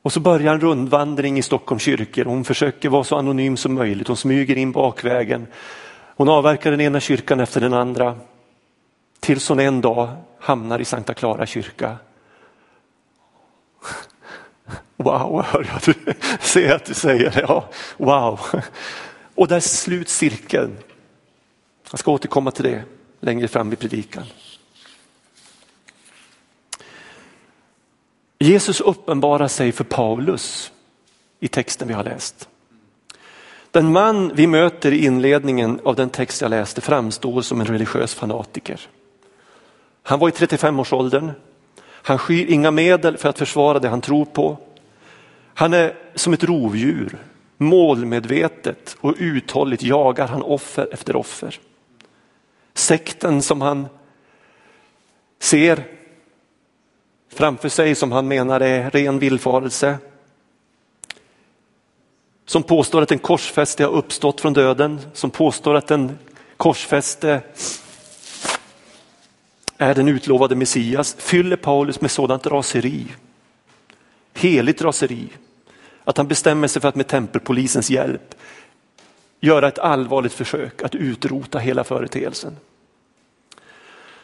Och 0.02 0.14
så 0.14 0.20
börjar 0.20 0.54
en 0.54 0.60
rundvandring 0.60 1.38
i 1.38 1.42
Stockholms 1.42 1.84
kyrkor. 1.84 2.26
Hon 2.26 2.44
försöker 2.44 2.90
vara 2.90 3.04
så 3.04 3.16
anonym 3.16 3.58
som 3.58 3.74
möjligt. 3.74 4.08
Hon 4.08 4.18
smyger 4.18 4.58
in 4.58 4.72
bakvägen. 4.72 5.48
Hon 6.16 6.30
avverkar 6.30 6.72
den 6.72 6.82
ena 6.82 7.00
kyrkan 7.00 7.40
efter 7.40 7.62
den 7.62 7.74
andra. 7.74 8.16
Tills 9.20 9.50
hon 9.50 9.60
en 9.60 9.82
dag 9.82 10.10
hamnar 10.40 10.80
i 10.80 10.86
Sankta 10.86 11.14
Clara 11.14 11.46
kyrka. 11.46 11.98
Wow, 15.06 15.46
hör 15.46 15.68
jag 15.72 15.82
du 15.86 16.14
ser 16.40 16.76
att 16.76 16.86
du 16.86 16.94
säger 16.94 17.32
det. 17.32 17.46
Ja, 17.48 17.70
wow. 17.98 18.40
Och 19.36 19.48
där 19.48 19.60
sluts 19.60 20.18
cirkeln. 20.18 20.78
Jag 21.92 22.00
ska 22.00 22.12
återkomma 22.12 22.52
till 22.52 22.64
det 22.64 22.84
längre 23.20 23.48
fram 23.48 23.74
i 23.74 23.76
predikan. 23.76 24.24
Jesus 28.40 28.82
uppenbarar 28.82 29.48
sig 29.48 29.72
för 29.72 29.84
Paulus 29.84 30.72
i 31.40 31.48
texten 31.48 31.88
vi 31.88 31.94
har 31.94 32.04
läst. 32.04 32.50
Den 33.72 33.92
man 33.92 34.32
vi 34.36 34.48
möter 34.48 34.92
i 34.92 35.06
inledningen 35.06 35.80
av 35.84 35.96
den 35.96 36.10
text 36.10 36.42
jag 36.42 36.50
läste 36.50 36.82
framstår 36.82 37.42
som 37.42 37.62
en 37.62 37.68
religiös 37.68 38.14
fanatiker. 38.14 38.82
Han 40.04 40.20
var 40.20 40.30
i 40.30 40.32
35-årsåldern. 40.32 41.32
Han 41.86 42.18
skyr 42.18 42.46
inga 42.46 42.72
medel 42.72 43.18
för 43.18 43.30
att 43.30 43.40
försvara 43.40 43.80
det 43.80 43.90
han 43.90 44.02
tror 44.02 44.26
på. 44.26 44.58
Han 45.58 45.74
är 45.74 45.98
som 46.16 46.34
ett 46.34 46.44
rovdjur. 46.44 47.18
Målmedvetet 47.58 48.98
och 49.00 49.16
uthålligt 49.18 49.84
jagar 49.84 50.28
han 50.28 50.42
offer 50.42 50.88
efter 50.92 51.16
offer. 51.16 51.60
Sekten 52.74 53.42
som 53.42 53.62
han 53.62 53.88
ser 55.40 55.84
framför 57.30 57.70
sig 57.70 57.96
som 57.96 58.12
han 58.12 58.28
menar 58.28 58.60
är 58.60 58.90
ren 58.90 59.20
villfarelse. 59.20 59.98
Som 62.46 62.64
påstår 62.64 63.02
att 63.02 63.12
en 63.12 63.20
korsfäste 63.20 63.84
har 63.84 63.92
uppstått 63.92 64.42
från 64.42 64.54
döden, 64.54 65.00
som 65.14 65.30
påstår 65.30 65.76
att 65.76 65.92
en 65.92 66.18
korsfäste 66.58 67.42
är 69.78 69.96
den 69.96 70.08
utlovade 70.08 70.56
Messias, 70.56 71.16
fyller 71.20 71.56
Paulus 71.56 72.02
med 72.02 72.12
sådant 72.12 72.48
raseri, 72.48 73.06
heligt 74.38 74.82
raseri, 74.82 75.28
att 76.04 76.18
han 76.18 76.28
bestämmer 76.28 76.68
sig 76.68 76.82
för 76.82 76.90
att 76.90 76.96
med 76.96 77.08
tempelpolisens 77.08 77.90
hjälp 77.90 78.36
göra 79.40 79.68
ett 79.68 79.80
allvarligt 79.80 80.34
försök 80.34 80.82
att 80.84 80.96
utrota 80.96 81.60
hela 81.60 81.84
företeelsen. 81.84 82.58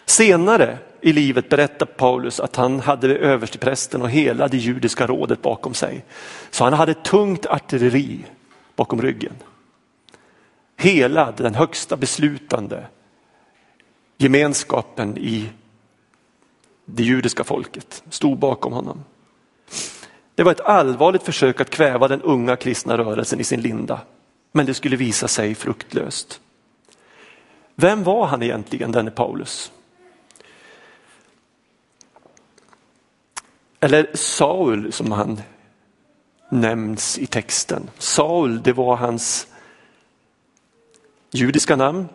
Senare 0.06 0.78
i 1.02 1.14
livet 1.14 1.50
berättar 1.50 1.86
Paulus 1.86 2.40
att 2.40 2.56
han 2.56 2.80
hade 2.80 3.16
översteprästen 3.16 4.02
och 4.02 4.10
hela 4.10 4.48
det 4.48 4.58
judiska 4.58 5.08
rådet 5.08 5.42
bakom 5.42 5.74
sig. 5.74 6.06
Så 6.52 6.64
han 6.64 6.74
hade 6.74 6.94
tungt 6.94 7.46
artilleri 7.46 8.26
bakom 8.76 9.02
ryggen. 9.02 9.36
Hela 10.78 11.32
den 11.32 11.56
högsta 11.56 11.98
beslutande 11.98 12.86
gemenskapen 14.18 15.18
i 15.18 15.50
det 16.86 17.04
judiska 17.04 17.44
folket 17.44 18.04
stod 18.10 18.38
bakom 18.38 18.74
honom. 18.74 19.04
Det 20.36 20.44
var 20.44 20.52
ett 20.52 20.62
allvarligt 20.62 21.24
försök 21.24 21.62
att 21.62 21.70
kväva 21.70 22.08
den 22.08 22.22
unga 22.22 22.56
kristna 22.56 22.98
rörelsen 22.98 23.40
i 23.40 23.44
sin 23.44 23.62
linda, 23.62 24.02
men 24.52 24.66
det 24.66 24.74
skulle 24.74 24.96
visa 24.96 25.28
sig 25.28 25.56
fruktlöst. 25.56 26.42
Vem 27.76 28.04
var 28.04 28.26
han 28.26 28.44
egentligen, 28.44 28.92
denne 28.92 29.12
Paulus? 29.12 29.72
Eller 33.80 34.10
Saul 34.14 34.92
som 34.92 35.12
han 35.12 35.42
nämns 36.50 37.20
i 37.20 37.26
texten. 37.26 37.90
Saul, 37.98 38.62
det 38.64 38.74
var 38.74 38.96
hans 38.96 39.48
judiska 41.32 41.76
namn. 41.76 42.10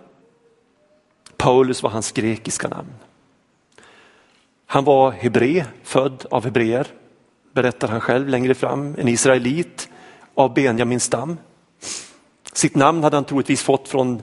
Paulus 1.37 1.83
var 1.83 1.91
hans 1.91 2.13
grekiska 2.13 2.69
namn. 2.69 2.93
Han 4.67 4.85
var 4.85 5.11
hebre, 5.11 5.67
född 5.83 6.27
av 6.31 6.45
hebreer, 6.45 6.87
berättar 7.57 7.89
han 7.89 8.01
själv 8.01 8.29
längre 8.29 8.55
fram, 8.55 8.95
en 8.99 9.09
israelit 9.09 9.89
av 10.35 10.55
Benjamins 10.55 11.05
stam. 11.05 11.39
Sitt 12.53 12.75
namn 12.75 13.03
hade 13.03 13.17
han 13.17 13.25
troligtvis 13.25 13.63
fått 13.63 13.89
från, 13.89 14.23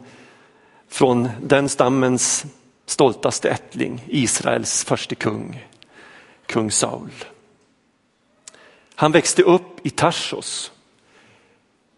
från 0.87 1.29
den 1.41 1.69
stammens 1.69 2.45
stoltaste 2.85 3.49
ättling, 3.49 4.03
Israels 4.07 4.83
förste 4.83 5.15
kung, 5.15 5.65
kung 6.45 6.71
Saul. 6.71 7.09
Han 8.95 9.11
växte 9.11 9.43
upp 9.43 9.85
i 9.85 9.89
Tarsos, 9.89 10.71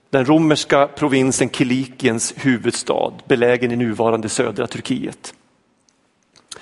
den 0.10 0.26
romerska 0.26 0.88
provinsen 0.88 1.50
Kilikiens 1.50 2.34
huvudstad, 2.38 3.14
belägen 3.26 3.72
i 3.72 3.76
nuvarande 3.76 4.30
södra 4.30 4.68
Turkiet. 4.68 5.34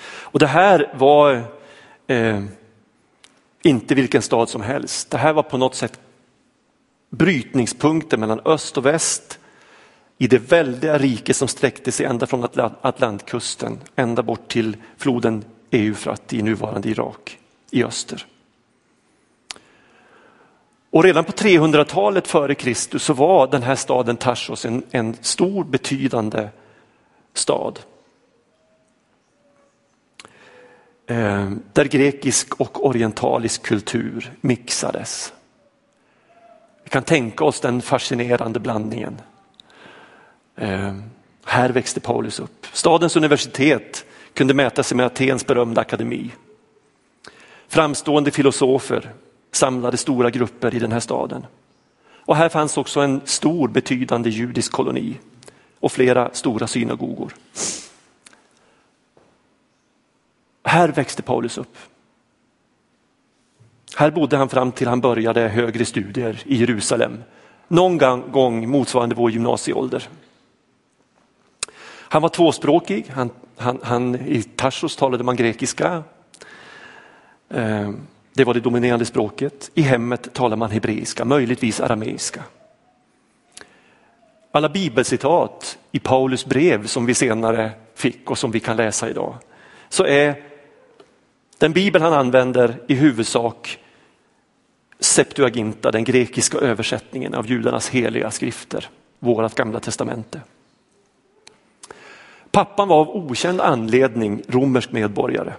Och 0.04 0.38
det 0.38 0.46
här 0.46 0.94
var 0.98 1.42
eh, 2.06 2.44
inte 3.64 3.94
vilken 3.94 4.22
stad 4.22 4.48
som 4.48 4.62
helst. 4.62 5.10
Det 5.10 5.18
här 5.18 5.32
var 5.32 5.42
på 5.42 5.58
något 5.58 5.74
sätt 5.74 6.00
brytningspunkten 7.10 8.20
mellan 8.20 8.40
öst 8.44 8.76
och 8.76 8.86
väst 8.86 9.38
i 10.18 10.26
det 10.26 10.38
väldiga 10.38 10.98
rike 10.98 11.34
som 11.34 11.48
sträckte 11.48 11.92
sig 11.92 12.06
ända 12.06 12.26
från 12.26 12.48
Atlantkusten 12.80 13.80
ända 13.96 14.22
bort 14.22 14.48
till 14.48 14.76
floden 14.96 15.44
Eufrat 15.70 16.32
i 16.32 16.42
nuvarande 16.42 16.88
Irak 16.88 17.38
i 17.70 17.84
öster. 17.84 18.26
Och 20.90 21.04
redan 21.04 21.24
på 21.24 21.32
300-talet 21.32 22.26
före 22.26 22.54
Kristus 22.54 23.02
så 23.04 23.12
var 23.12 23.46
den 23.46 23.62
här 23.62 23.74
staden 23.74 24.16
Tarsos 24.16 24.64
en, 24.64 24.82
en 24.90 25.16
stor 25.20 25.64
betydande 25.64 26.48
stad. 27.34 27.80
eh, 30.22 30.93
Eh, 31.06 31.50
där 31.72 31.84
grekisk 31.84 32.60
och 32.60 32.86
orientalisk 32.86 33.62
kultur 33.62 34.32
mixades. 34.40 35.32
Vi 36.84 36.90
kan 36.90 37.02
tänka 37.02 37.44
oss 37.44 37.60
den 37.60 37.82
fascinerande 37.82 38.60
blandningen. 38.60 39.20
Eh, 40.56 40.94
här 41.44 41.70
växte 41.70 42.00
Paulus 42.00 42.40
upp. 42.40 42.66
Stadens 42.72 43.16
universitet 43.16 44.04
kunde 44.34 44.54
mäta 44.54 44.82
sig 44.82 44.96
med 44.96 45.06
Atens 45.06 45.46
berömda 45.46 45.80
akademi. 45.80 46.30
Framstående 47.68 48.30
filosofer 48.30 49.12
samlade 49.52 49.96
stora 49.96 50.30
grupper 50.30 50.74
i 50.74 50.78
den 50.78 50.92
här 50.92 51.00
staden. 51.00 51.46
Och 52.26 52.36
här 52.36 52.48
fanns 52.48 52.76
också 52.76 53.00
en 53.00 53.20
stor 53.24 53.68
betydande 53.68 54.30
judisk 54.30 54.72
koloni 54.72 55.18
och 55.80 55.92
flera 55.92 56.30
stora 56.32 56.66
synagogor. 56.66 57.34
Här 60.64 60.88
växte 60.88 61.22
Paulus 61.22 61.58
upp. 61.58 61.76
Här 63.96 64.10
bodde 64.10 64.36
han 64.36 64.48
fram 64.48 64.72
till 64.72 64.88
han 64.88 65.00
började 65.00 65.48
högre 65.48 65.84
studier 65.84 66.42
i 66.44 66.56
Jerusalem. 66.56 67.22
Någon 67.68 67.98
gång 68.32 68.68
motsvarande 68.68 69.14
vår 69.14 69.30
gymnasieålder. 69.30 70.08
Han 71.86 72.22
var 72.22 72.28
tvåspråkig. 72.28 73.06
Han, 73.10 73.30
han, 73.56 73.78
han, 73.82 74.14
I 74.14 74.42
Tarsos 74.42 74.96
talade 74.96 75.24
man 75.24 75.36
grekiska. 75.36 76.02
Ehm, 77.48 78.06
det 78.32 78.44
var 78.44 78.54
det 78.54 78.60
dominerande 78.60 79.04
språket. 79.04 79.70
I 79.74 79.82
hemmet 79.82 80.34
talade 80.34 80.56
man 80.56 80.70
hebreiska, 80.70 81.24
möjligtvis 81.24 81.80
arameiska. 81.80 82.42
Alla 84.52 84.68
bibelcitat 84.68 85.78
i 85.92 85.98
Paulus 85.98 86.46
brev 86.46 86.86
som 86.86 87.06
vi 87.06 87.14
senare 87.14 87.70
fick 87.94 88.30
och 88.30 88.38
som 88.38 88.50
vi 88.50 88.60
kan 88.60 88.76
läsa 88.76 89.10
idag, 89.10 89.34
så 89.88 90.04
är 90.04 90.53
den 91.64 91.72
bibel 91.72 92.02
han 92.02 92.12
använder 92.12 92.80
i 92.86 92.94
huvudsak 92.94 93.78
Septuaginta, 95.00 95.90
den 95.90 96.04
grekiska 96.04 96.58
översättningen 96.58 97.34
av 97.34 97.46
judarnas 97.46 97.88
heliga 97.88 98.30
skrifter, 98.30 98.88
vårt 99.18 99.54
gamla 99.54 99.80
testamente. 99.80 100.40
Pappan 102.50 102.88
var 102.88 103.00
av 103.00 103.16
okänd 103.16 103.60
anledning 103.60 104.42
romersk 104.48 104.92
medborgare. 104.92 105.52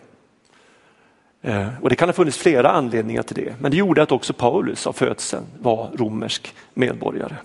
Eh, 1.41 1.67
och 1.81 1.89
det 1.89 1.95
kan 1.95 2.09
ha 2.09 2.13
funnits 2.13 2.38
flera 2.38 2.71
anledningar 2.71 3.24
till 3.24 3.35
det, 3.35 3.55
men 3.59 3.71
det 3.71 3.77
gjorde 3.77 4.03
att 4.03 4.12
också 4.12 4.33
Paulus 4.33 4.88
av 4.88 4.93
födseln 4.93 5.45
var 5.59 5.91
romersk 5.97 6.53
medborgare. 6.74 7.35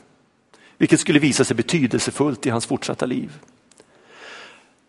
Vilket 0.78 1.00
skulle 1.00 1.18
visa 1.18 1.44
sig 1.44 1.56
betydelsefullt 1.56 2.46
i 2.46 2.50
hans 2.50 2.66
fortsatta 2.66 3.06
liv. 3.06 3.38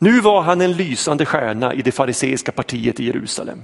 Nu 0.03 0.22
var 0.22 0.41
han 0.41 0.62
en 0.62 0.74
lysande 0.74 1.25
stjärna 1.25 1.74
i 1.74 1.81
det 1.81 1.91
fariseiska 1.91 2.51
partiet 2.51 3.00
i 3.00 3.03
Jerusalem. 3.03 3.62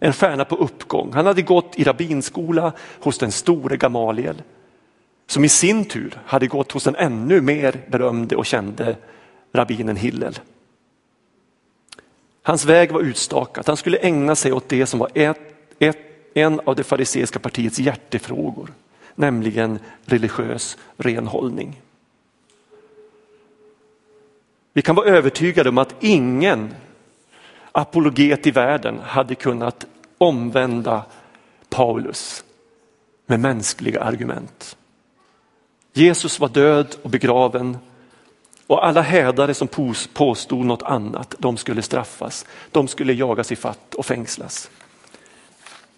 En 0.00 0.12
stjärna 0.12 0.44
på 0.44 0.56
uppgång. 0.56 1.12
Han 1.12 1.26
hade 1.26 1.42
gått 1.42 1.76
i 1.76 1.84
rabbinskola 1.84 2.72
hos 3.00 3.18
den 3.18 3.32
store 3.32 3.76
Gamaliel 3.76 4.42
som 5.26 5.44
i 5.44 5.48
sin 5.48 5.84
tur 5.84 6.18
hade 6.26 6.46
gått 6.46 6.72
hos 6.72 6.84
den 6.84 6.96
ännu 6.96 7.40
mer 7.40 7.80
berömde 7.88 8.36
och 8.36 8.46
kände 8.46 8.96
rabbinen 9.52 9.96
Hillel. 9.96 10.38
Hans 12.42 12.64
väg 12.64 12.92
var 12.92 13.00
utstakad. 13.00 13.66
Han 13.66 13.76
skulle 13.76 13.98
ägna 13.98 14.34
sig 14.34 14.52
åt 14.52 14.68
det 14.68 14.86
som 14.86 15.00
var 15.00 15.10
ett, 15.14 15.40
ett, 15.78 15.98
en 16.34 16.60
av 16.64 16.76
det 16.76 16.84
fariseiska 16.84 17.38
partiets 17.38 17.78
hjärtefrågor, 17.78 18.72
nämligen 19.14 19.78
religiös 20.04 20.76
renhållning. 20.96 21.80
Vi 24.78 24.82
kan 24.82 24.96
vara 24.96 25.08
övertygade 25.08 25.68
om 25.68 25.78
att 25.78 25.94
ingen 26.00 26.74
apologet 27.72 28.46
i 28.46 28.50
världen 28.50 28.98
hade 28.98 29.34
kunnat 29.34 29.86
omvända 30.18 31.04
Paulus 31.68 32.44
med 33.26 33.40
mänskliga 33.40 34.00
argument. 34.00 34.76
Jesus 35.92 36.40
var 36.40 36.48
död 36.48 36.96
och 37.02 37.10
begraven 37.10 37.78
och 38.66 38.86
alla 38.86 39.00
hädare 39.00 39.54
som 39.54 39.68
påstod 40.12 40.66
något 40.66 40.82
annat, 40.82 41.34
de 41.38 41.56
skulle 41.56 41.82
straffas. 41.82 42.46
De 42.70 42.88
skulle 42.88 43.12
jagas 43.12 43.52
i 43.52 43.56
fatt 43.56 43.94
och 43.94 44.06
fängslas. 44.06 44.70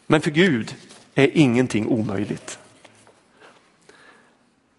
Men 0.07 0.20
för 0.20 0.31
Gud 0.31 0.74
är 1.14 1.37
ingenting 1.37 1.88
omöjligt. 1.88 2.59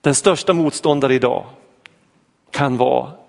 Den 0.02 0.16
största 0.16 0.54
motståndare 0.54 1.14
idag 1.14 1.46
kan 2.52 2.78
vara 2.78 3.21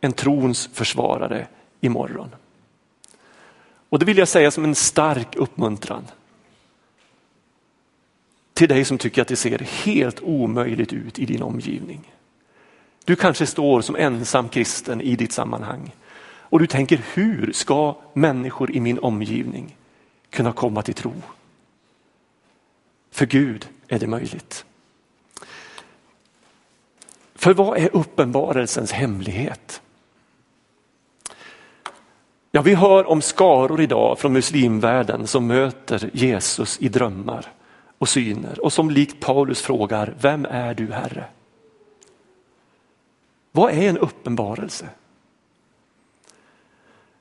en 0.00 0.12
trons 0.12 0.70
försvarare 0.72 1.46
imorgon. 1.80 2.30
Och 3.88 3.98
det 3.98 4.04
vill 4.04 4.18
jag 4.18 4.28
säga 4.28 4.50
som 4.50 4.64
en 4.64 4.74
stark 4.74 5.36
uppmuntran 5.36 6.04
till 8.54 8.68
dig 8.68 8.84
som 8.84 8.98
tycker 8.98 9.22
att 9.22 9.28
det 9.28 9.36
ser 9.36 9.58
helt 9.58 10.20
omöjligt 10.20 10.92
ut 10.92 11.18
i 11.18 11.26
din 11.26 11.42
omgivning. 11.42 12.12
Du 13.04 13.16
kanske 13.16 13.46
står 13.46 13.80
som 13.80 13.96
ensam 13.96 14.48
kristen 14.48 15.00
i 15.00 15.16
ditt 15.16 15.32
sammanhang 15.32 15.94
och 16.50 16.58
du 16.58 16.66
tänker 16.66 17.00
hur 17.14 17.52
ska 17.52 17.96
människor 18.12 18.70
i 18.70 18.80
min 18.80 18.98
omgivning 18.98 19.76
kunna 20.30 20.52
komma 20.52 20.82
till 20.82 20.94
tro? 20.94 21.12
För 23.10 23.26
Gud 23.26 23.68
är 23.88 23.98
det 23.98 24.06
möjligt. 24.06 24.64
För 27.34 27.54
vad 27.54 27.78
är 27.78 27.96
uppenbarelsens 27.96 28.92
hemlighet? 28.92 29.82
Ja, 32.50 32.62
vi 32.62 32.74
hör 32.74 33.08
om 33.08 33.22
skaror 33.22 33.80
idag 33.80 34.18
från 34.18 34.32
muslimvärlden 34.32 35.26
som 35.26 35.46
möter 35.46 36.10
Jesus 36.12 36.78
i 36.80 36.88
drömmar 36.88 37.52
och 37.98 38.08
syner 38.08 38.64
och 38.64 38.72
som 38.72 38.90
likt 38.90 39.20
Paulus 39.20 39.62
frågar, 39.62 40.14
vem 40.20 40.46
är 40.50 40.74
du 40.74 40.92
Herre? 40.92 41.24
Vad 43.52 43.72
är 43.72 43.88
en 43.88 43.98
uppenbarelse? 43.98 44.88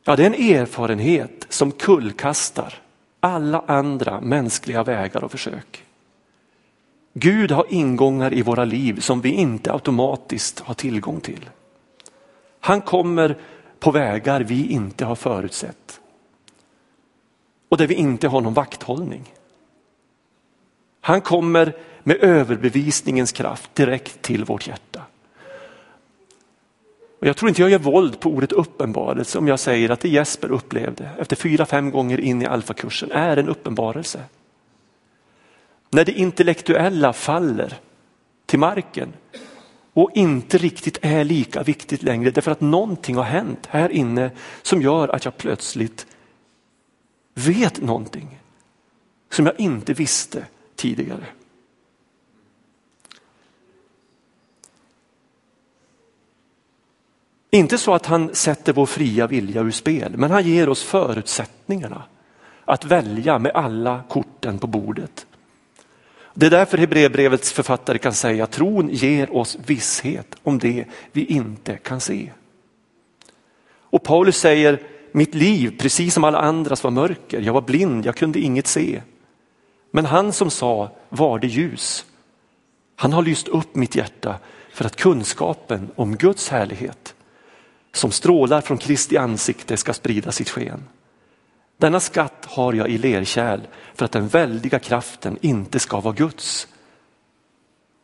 Ja, 0.04 0.16
det 0.16 0.24
är 0.24 0.28
en 0.28 0.56
erfarenhet 0.56 1.46
som 1.50 1.72
kullkastar 1.72 2.74
alla 3.20 3.64
andra 3.68 4.22
mänskliga 4.22 4.84
vägar 4.84 5.24
och 5.24 5.32
försök. 5.32 5.84
Gud 7.14 7.52
har 7.52 7.66
ingångar 7.70 8.34
i 8.34 8.42
våra 8.42 8.66
liv 8.66 9.00
som 9.00 9.22
vi 9.22 9.30
inte 9.30 9.74
automatiskt 9.74 10.60
har 10.60 10.74
tillgång 10.74 11.20
till. 11.20 11.50
Han 12.60 12.82
kommer 12.82 13.38
på 13.80 13.92
vägar 13.92 14.42
vi 14.42 14.68
inte 14.68 15.06
har 15.06 15.16
förutsett. 15.16 16.00
Och 17.70 17.78
där 17.78 17.88
vi 17.88 17.94
inte 17.94 18.28
har 18.28 18.42
någon 18.42 18.54
vakthållning. 18.54 19.34
Han 21.02 21.22
kommer 21.22 21.74
med 22.04 22.18
överbevisningens 22.24 23.32
kraft 23.32 23.76
direkt 23.76 24.22
till 24.22 24.46
vårt 24.46 24.68
hjärta. 24.68 25.02
Och 27.20 27.28
jag 27.28 27.38
tror 27.38 27.50
inte 27.50 27.62
jag 27.62 27.72
gör 27.72 27.80
våld 27.80 28.20
på 28.20 28.30
ordet 28.30 28.52
uppenbarelse 28.52 29.38
om 29.38 29.48
jag 29.48 29.60
säger 29.60 29.90
att 29.90 30.00
det 30.00 30.10
Jesper 30.10 30.52
upplevde 30.52 31.10
efter 31.20 31.36
fyra, 31.36 31.66
fem 31.66 31.92
gånger 31.92 32.20
in 32.20 32.42
i 32.42 32.46
alfakursen 32.46 33.12
är 33.12 33.38
en 33.38 33.50
uppenbarelse. 33.50 34.24
När 35.90 36.06
det 36.06 36.12
intellektuella 36.12 37.14
faller 37.14 37.74
till 38.46 38.60
marken 38.60 39.14
och 39.98 40.12
inte 40.14 40.58
riktigt 40.58 40.98
är 41.02 41.24
lika 41.24 41.64
viktigt 41.64 42.04
längre 42.04 42.32
därför 42.32 42.52
att 42.52 42.62
någonting 42.62 43.16
har 43.16 43.24
hänt 43.24 43.66
här 43.70 43.90
inne 43.90 44.32
som 44.62 44.82
gör 44.82 45.08
att 45.08 45.26
jag 45.26 45.38
plötsligt 45.38 46.08
vet 47.34 47.82
någonting 47.82 48.40
som 49.30 49.46
jag 49.46 49.60
inte 49.60 49.94
visste 49.94 50.46
tidigare. 50.76 51.26
Inte 57.50 57.78
så 57.78 57.94
att 57.94 58.06
han 58.06 58.36
sätter 58.36 58.74
vår 58.74 58.86
fria 58.86 59.28
vilja 59.28 59.62
ur 59.62 59.72
spel, 59.72 60.18
men 60.18 60.32
han 60.32 60.44
ger 60.44 60.70
oss 60.70 60.84
förutsättningarna 60.84 62.04
att 62.66 62.86
välja 62.86 63.40
med 63.40 63.52
alla 63.52 64.04
korten 64.10 64.60
på 64.60 64.68
bordet. 64.68 65.27
Det 66.40 66.46
är 66.46 66.50
därför 66.50 66.78
Hebreerbrevets 66.78 67.52
författare 67.52 67.98
kan 67.98 68.14
säga 68.14 68.44
att 68.44 68.52
tron 68.52 68.90
ger 68.90 69.36
oss 69.36 69.58
visshet 69.66 70.36
om 70.44 70.60
det 70.60 70.86
vi 71.12 71.26
inte 71.26 71.78
kan 71.78 72.00
se. 72.00 72.32
Och 73.68 74.04
Paulus 74.04 74.38
säger, 74.38 74.82
mitt 75.12 75.36
liv 75.36 75.78
precis 75.80 76.14
som 76.14 76.24
alla 76.24 76.40
andras 76.40 76.84
var 76.84 76.92
mörker, 76.92 77.42
jag 77.42 77.54
var 77.54 77.62
blind, 77.62 78.06
jag 78.06 78.16
kunde 78.16 78.40
inget 78.40 78.68
se. 78.68 79.02
Men 79.92 80.06
han 80.06 80.34
som 80.34 80.50
sa, 80.50 80.92
var 81.10 81.40
det 81.40 81.48
ljus, 81.48 82.06
han 82.96 83.14
har 83.14 83.22
lyst 83.22 83.48
upp 83.48 83.76
mitt 83.76 83.96
hjärta 83.96 84.40
för 84.74 84.86
att 84.86 84.96
kunskapen 84.96 85.92
om 85.96 86.16
Guds 86.16 86.50
härlighet 86.50 87.16
som 87.94 88.12
strålar 88.12 88.62
från 88.62 88.78
Kristi 88.78 89.18
ansikte 89.18 89.78
ska 89.78 89.94
sprida 89.94 90.32
sitt 90.32 90.50
sken. 90.50 90.84
Denna 91.78 92.00
skatt 92.00 92.46
har 92.46 92.74
jag 92.74 92.90
i 92.90 92.98
lerkärl 92.98 93.60
för 93.98 94.06
att 94.06 94.12
den 94.12 94.28
väldiga 94.28 94.80
kraften 94.80 95.38
inte 95.42 95.80
ska 95.80 96.00
vara 96.00 96.14
Guds. 96.14 96.68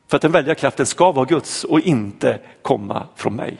För 0.07 0.15
att 0.15 0.21
den 0.21 0.31
väldiga 0.31 0.55
kraften 0.55 0.85
ska 0.85 1.11
vara 1.11 1.25
Guds 1.25 1.63
och 1.63 1.79
inte 1.79 2.39
komma 2.61 3.07
från 3.15 3.35
mig. 3.35 3.57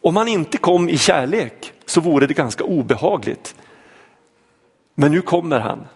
Om 0.00 0.16
han 0.16 0.28
inte 0.28 0.58
kom 0.58 0.88
i 0.88 0.98
kärlek 0.98 1.72
så 1.86 2.00
vore 2.00 2.26
det 2.26 2.34
ganska 2.34 2.64
obehagligt. 2.64 3.54
Men 4.94 5.12
nu 5.12 5.20
kommer 5.22 5.60
han. 5.60 5.86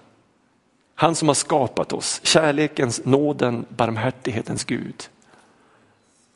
Han 0.95 1.15
som 1.15 1.29
har 1.29 1.35
skapat 1.35 1.93
oss, 1.93 2.21
kärlekens, 2.23 3.05
nåden, 3.05 3.67
barmhärtighetens 3.69 4.65
Gud. 4.65 5.09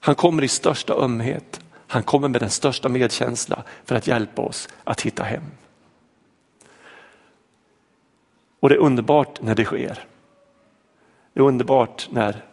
Han 0.00 0.14
kommer 0.14 0.44
i 0.44 0.48
största 0.48 0.94
ömhet. 0.94 1.60
Han 1.86 2.02
kommer 2.02 2.28
med 2.28 2.40
den 2.40 2.50
största 2.50 2.88
medkänsla 2.88 3.62
för 3.84 3.94
att 3.94 4.06
hjälpa 4.06 4.42
oss 4.42 4.68
att 4.84 5.00
hitta 5.00 5.22
hem. 5.22 5.44
Och 8.60 8.68
det 8.68 8.74
är 8.74 8.78
underbart 8.78 9.42
när 9.42 9.54
det 9.54 9.64
sker. 9.64 10.04
Det 11.32 11.40
är 11.40 11.44
underbart 11.44 12.08
när 12.10 12.44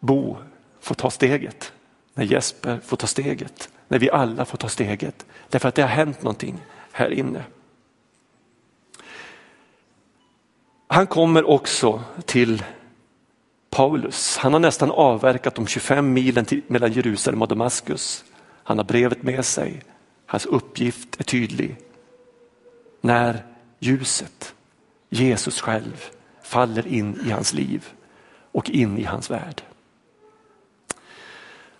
Bo 0.00 0.36
får 0.80 0.94
ta 0.94 1.10
steget, 1.10 1.72
när 2.14 2.24
Jesper 2.24 2.80
får 2.84 2.96
ta 2.96 3.06
steget, 3.06 3.70
när 3.88 3.98
vi 3.98 4.10
alla 4.10 4.44
får 4.44 4.58
ta 4.58 4.68
steget. 4.68 5.26
Därför 5.48 5.68
att 5.68 5.74
det 5.74 5.82
har 5.82 5.88
hänt 5.88 6.22
någonting 6.22 6.58
här 6.92 7.10
inne. 7.10 7.44
Han 10.86 11.06
kommer 11.06 11.50
också 11.50 12.02
till 12.26 12.64
Paulus. 13.70 14.36
Han 14.36 14.52
har 14.52 14.60
nästan 14.60 14.90
avverkat 14.90 15.54
de 15.54 15.66
25 15.66 16.12
milen 16.12 16.44
till, 16.44 16.62
mellan 16.66 16.92
Jerusalem 16.92 17.42
och 17.42 17.48
Damaskus. 17.48 18.24
Han 18.62 18.78
har 18.78 18.84
brevet 18.84 19.22
med 19.22 19.44
sig. 19.44 19.82
Hans 20.26 20.46
uppgift 20.46 21.20
är 21.20 21.24
tydlig. 21.24 21.76
När 23.00 23.44
ljuset, 23.78 24.51
Jesus 25.14 25.60
själv, 25.60 26.04
faller 26.42 26.86
in 26.86 27.20
i 27.26 27.30
hans 27.30 27.52
liv 27.52 27.88
och 28.52 28.70
in 28.70 28.98
i 28.98 29.04
hans 29.04 29.30
värld. 29.30 29.62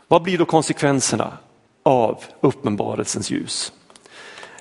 Vad 0.09 0.23
blir 0.23 0.38
då 0.38 0.45
konsekvenserna 0.45 1.38
av 1.83 2.25
uppenbarelsens 2.40 3.31
ljus? 3.31 3.73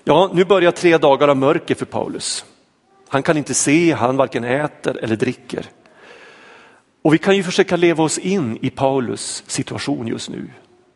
Ja, 0.03 0.31
nu 0.34 0.45
börjar 0.45 0.71
tre 0.71 0.97
dagar 0.97 1.27
av 1.27 1.38
mörker 1.38 1.75
för 1.75 1.86
Paulus. 1.86 2.45
Han 3.07 3.23
kan 3.23 3.38
inte 3.38 3.53
se, 3.53 3.91
han 3.91 4.17
varken 4.17 4.43
äter 4.43 4.97
eller 4.97 5.15
dricker. 5.15 5.65
Och 7.01 7.13
vi 7.13 7.17
kan 7.17 7.36
ju 7.36 7.43
försöka 7.43 7.75
leva 7.75 8.03
oss 8.03 8.17
in 8.17 8.57
i 8.62 8.69
Paulus 8.69 9.43
situation 9.47 10.07
just 10.07 10.29
nu. 10.29 10.49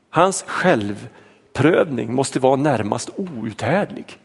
Hans 0.10 0.44
självprövning 0.48 2.14
måste 2.14 2.40
vara 2.40 2.56
närmast 2.56 3.10
outhärdlig. 3.16 4.20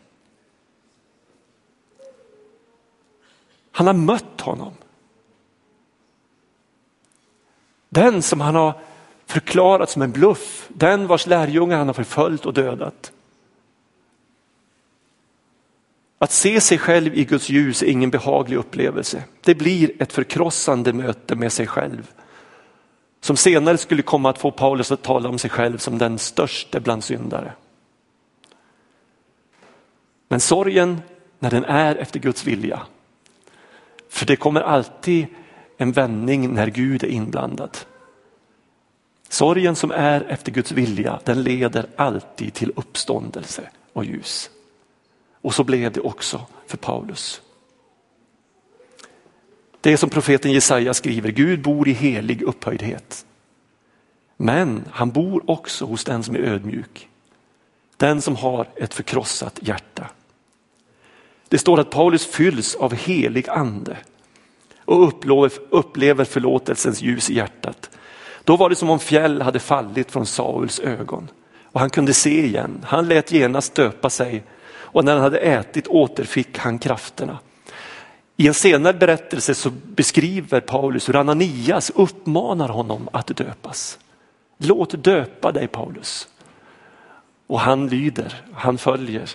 Han 3.73 3.87
har 3.87 3.95
mött 3.95 4.41
honom. 4.41 4.73
Den 7.89 8.23
som 8.23 8.41
han 8.41 8.55
har 8.55 8.81
förklarat 9.27 9.91
som 9.91 10.03
en 10.03 10.13
bluff, 10.13 10.69
den 10.69 11.07
vars 11.07 11.27
lärjungar 11.27 11.79
han 11.79 11.87
har 11.87 11.95
förföljt 11.95 12.47
och 12.47 12.55
dödat. 12.55 13.13
Att 16.19 16.33
se 16.33 16.61
sig 16.61 16.79
själv 16.79 17.15
i 17.15 17.25
Guds 17.25 17.49
ljus 17.49 17.83
är 17.83 17.87
ingen 17.87 18.11
behaglig 18.11 18.57
upplevelse. 18.57 19.25
Det 19.41 19.55
blir 19.55 20.03
ett 20.03 20.13
förkrossande 20.13 20.93
möte 20.93 21.37
med 21.37 21.53
sig 21.53 21.67
själv. 21.67 22.13
Som 23.21 23.37
senare 23.37 23.79
skulle 23.79 24.03
komma 24.03 24.31
att 24.31 24.39
få 24.39 24.51
Paulus 24.51 24.93
att 24.93 25.03
tala 25.03 25.29
om 25.29 25.39
sig 25.39 25.51
själv 25.51 25.79
som 25.79 25.99
den 25.99 26.19
störste 26.19 26.81
bland 26.81 27.05
syndare. 27.05 27.53
Men 30.29 30.41
sorgen 30.41 31.01
när 31.39 31.51
den 31.51 31.65
är 31.65 31.97
efter 31.97 32.21
Guds 32.21 32.45
vilja. 32.45 32.83
För 34.11 34.27
det 34.27 34.37
kommer 34.37 34.61
alltid 34.61 35.27
en 35.77 35.93
vändning 35.93 36.55
när 36.55 36.67
Gud 36.67 37.05
är 37.05 37.09
inblandad. 37.09 37.79
Sorgen 39.29 39.77
som 39.77 39.91
är 39.91 40.21
efter 40.21 40.53
Guds 40.53 40.73
vilja, 40.73 41.21
den 41.25 41.43
leder 41.43 41.87
alltid 41.97 42.55
till 42.55 42.73
uppståndelse 42.77 43.71
och 43.93 44.05
ljus. 44.05 44.51
Och 45.41 45.55
så 45.55 45.65
blev 45.65 45.93
det 45.93 46.01
också 46.01 46.47
för 46.67 46.77
Paulus. 46.77 47.43
Det 49.81 49.93
är 49.93 49.97
som 49.97 50.11
profeten 50.11 50.53
Jesaja 50.53 50.95
skriver, 50.95 51.31
Gud 51.31 51.63
bor 51.63 51.89
i 51.89 51.93
helig 51.93 52.43
upphöjdhet. 52.43 53.27
Men 54.37 54.85
han 54.91 55.11
bor 55.11 55.51
också 55.51 55.85
hos 55.85 56.05
den 56.05 56.23
som 56.23 56.35
är 56.35 56.41
ödmjuk. 56.41 57.09
Den 57.97 58.23
som 58.23 58.37
har 58.37 58.69
ett 58.77 58.95
förkrossat 58.95 59.59
hjärta. 59.63 60.11
Det 61.51 61.59
står 61.59 61.81
att 61.81 61.91
Paulus 61.91 62.27
fylls 62.27 62.75
av 62.75 62.95
helig 62.95 63.49
ande 63.49 63.97
och 64.85 65.25
upplever 65.71 66.25
förlåtelsens 66.25 67.03
ljus 67.03 67.31
i 67.31 67.35
hjärtat. 67.35 67.91
Då 68.45 68.57
var 68.57 68.69
det 68.69 68.77
som 68.77 68.91
om 68.91 68.99
fjäll 68.99 69.43
hade 69.43 69.59
fallit 69.59 70.11
från 70.11 70.27
Sauls 70.27 70.81
ögon 70.81 71.29
och 71.65 71.81
han 71.81 71.91
kunde 71.91 72.15
se 72.15 72.45
igen. 72.47 72.85
Han 72.87 73.09
lät 73.09 73.33
genast 73.33 73.75
döpa 73.75 74.11
sig 74.11 74.43
och 74.73 75.05
när 75.05 75.13
han 75.13 75.23
hade 75.23 75.39
ätit 75.39 75.87
återfick 75.87 76.59
han 76.59 76.79
krafterna. 76.79 77.39
I 78.37 78.47
en 78.47 78.55
senare 78.55 78.95
berättelse 78.95 79.55
så 79.55 79.71
beskriver 79.71 80.61
Paulus 80.61 81.09
hur 81.09 81.17
Ananias 81.17 81.91
uppmanar 81.95 82.69
honom 82.69 83.09
att 83.13 83.27
döpas. 83.27 83.99
Låt 84.59 85.05
döpa 85.05 85.53
dig 85.53 85.69
Paulus. 85.69 86.29
Och 87.47 87.61
han 87.61 87.89
lyder, 87.89 88.43
han 88.53 88.79
följer. 88.79 89.31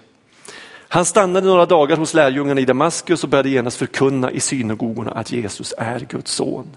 Han 0.96 1.06
stannade 1.06 1.48
några 1.48 1.66
dagar 1.66 1.98
hos 1.98 2.14
lärjungarna 2.14 2.62
i 2.62 2.66
Damaskus 2.66 3.24
och 3.24 3.30
började 3.30 3.50
genast 3.50 3.78
förkunna 3.78 4.32
i 4.32 4.40
synagogorna 4.40 5.12
att 5.12 5.32
Jesus 5.32 5.74
är 5.78 6.00
Guds 6.00 6.32
son. 6.32 6.68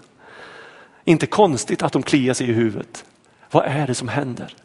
Inte 1.03 1.25
konstigt 1.25 1.83
att 1.83 1.93
de 1.93 2.03
kliar 2.03 2.33
sig 2.33 2.49
i 2.49 2.53
huvudet. 2.53 3.05
Vad 3.51 3.65
är 3.65 3.87
det 3.87 3.95
som 3.95 4.07
händer? 4.07 4.55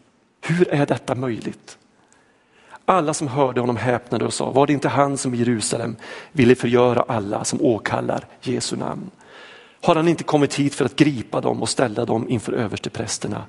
Hur 0.40 0.68
är 0.68 0.86
detta 0.86 1.14
möjligt? 1.14 1.78
Alla 2.84 3.14
som 3.14 3.28
hörde 3.28 3.60
honom 3.60 3.76
häpnade 3.76 4.24
och 4.24 4.34
sa, 4.34 4.50
var 4.50 4.66
det 4.66 4.72
inte 4.72 4.88
han 4.88 5.18
som 5.18 5.34
i 5.34 5.38
Jerusalem 5.38 5.96
ville 6.32 6.54
förgöra 6.54 7.04
alla 7.08 7.44
som 7.44 7.62
åkallar 7.62 8.26
Jesu 8.40 8.76
namn? 8.76 9.10
Har 9.82 9.94
han 9.94 10.08
inte 10.08 10.24
kommit 10.24 10.54
hit 10.54 10.74
för 10.74 10.84
att 10.84 10.96
gripa 10.96 11.40
dem 11.40 11.62
och 11.62 11.68
ställa 11.68 12.04
dem 12.04 12.28
inför 12.28 12.52
översteprästerna? 12.52 13.42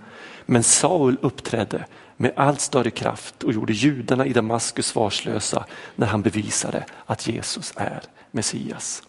Men 0.46 0.64
Saul 0.64 1.18
uppträdde 1.22 1.86
med 2.18 2.34
allt 2.36 2.62
större 2.62 2.92
kraft 2.92 3.44
och 3.44 3.54
gjorde 3.54 3.74
judarna 3.74 4.26
i 4.26 4.34
Damaskus 4.34 4.88
svarslösa 4.88 5.66
när 5.96 6.08
han 6.08 6.22
bevisade 6.22 6.86
att 7.06 7.28
Jesus 7.28 7.74
är 7.76 8.02
Messias. 8.32 9.04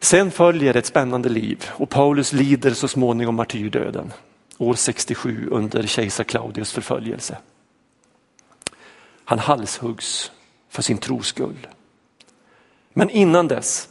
Sen 0.00 0.30
följer 0.30 0.76
ett 0.76 0.86
spännande 0.86 1.28
liv 1.28 1.64
och 1.70 1.90
Paulus 1.90 2.32
lider 2.32 2.70
så 2.70 2.88
småningom 2.88 3.34
martyrdöden 3.34 4.12
år 4.58 4.74
67 4.74 5.48
under 5.50 5.86
kejsar 5.86 6.24
Claudius 6.24 6.72
förföljelse. 6.72 7.38
Han 9.24 9.38
halshuggs 9.38 10.32
för 10.68 10.82
sin 10.82 10.98
tros 10.98 11.26
skull. 11.26 11.66
Men 12.92 13.10
innan 13.10 13.48
dess 13.48 13.88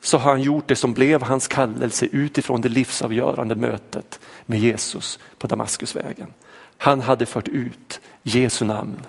så 0.00 0.18
har 0.18 0.30
han 0.30 0.42
gjort 0.42 0.68
det 0.68 0.76
som 0.76 0.94
blev 0.94 1.22
hans 1.22 1.48
kallelse 1.48 2.06
utifrån 2.06 2.60
det 2.60 2.68
livsavgörande 2.68 3.54
mötet 3.54 4.20
med 4.46 4.58
Jesus 4.58 5.18
på 5.38 5.46
Damaskusvägen. 5.46 6.32
Han 6.84 7.00
hade 7.00 7.26
fört 7.26 7.48
ut 7.48 8.00
Jesu 8.22 8.64
namn 8.64 9.06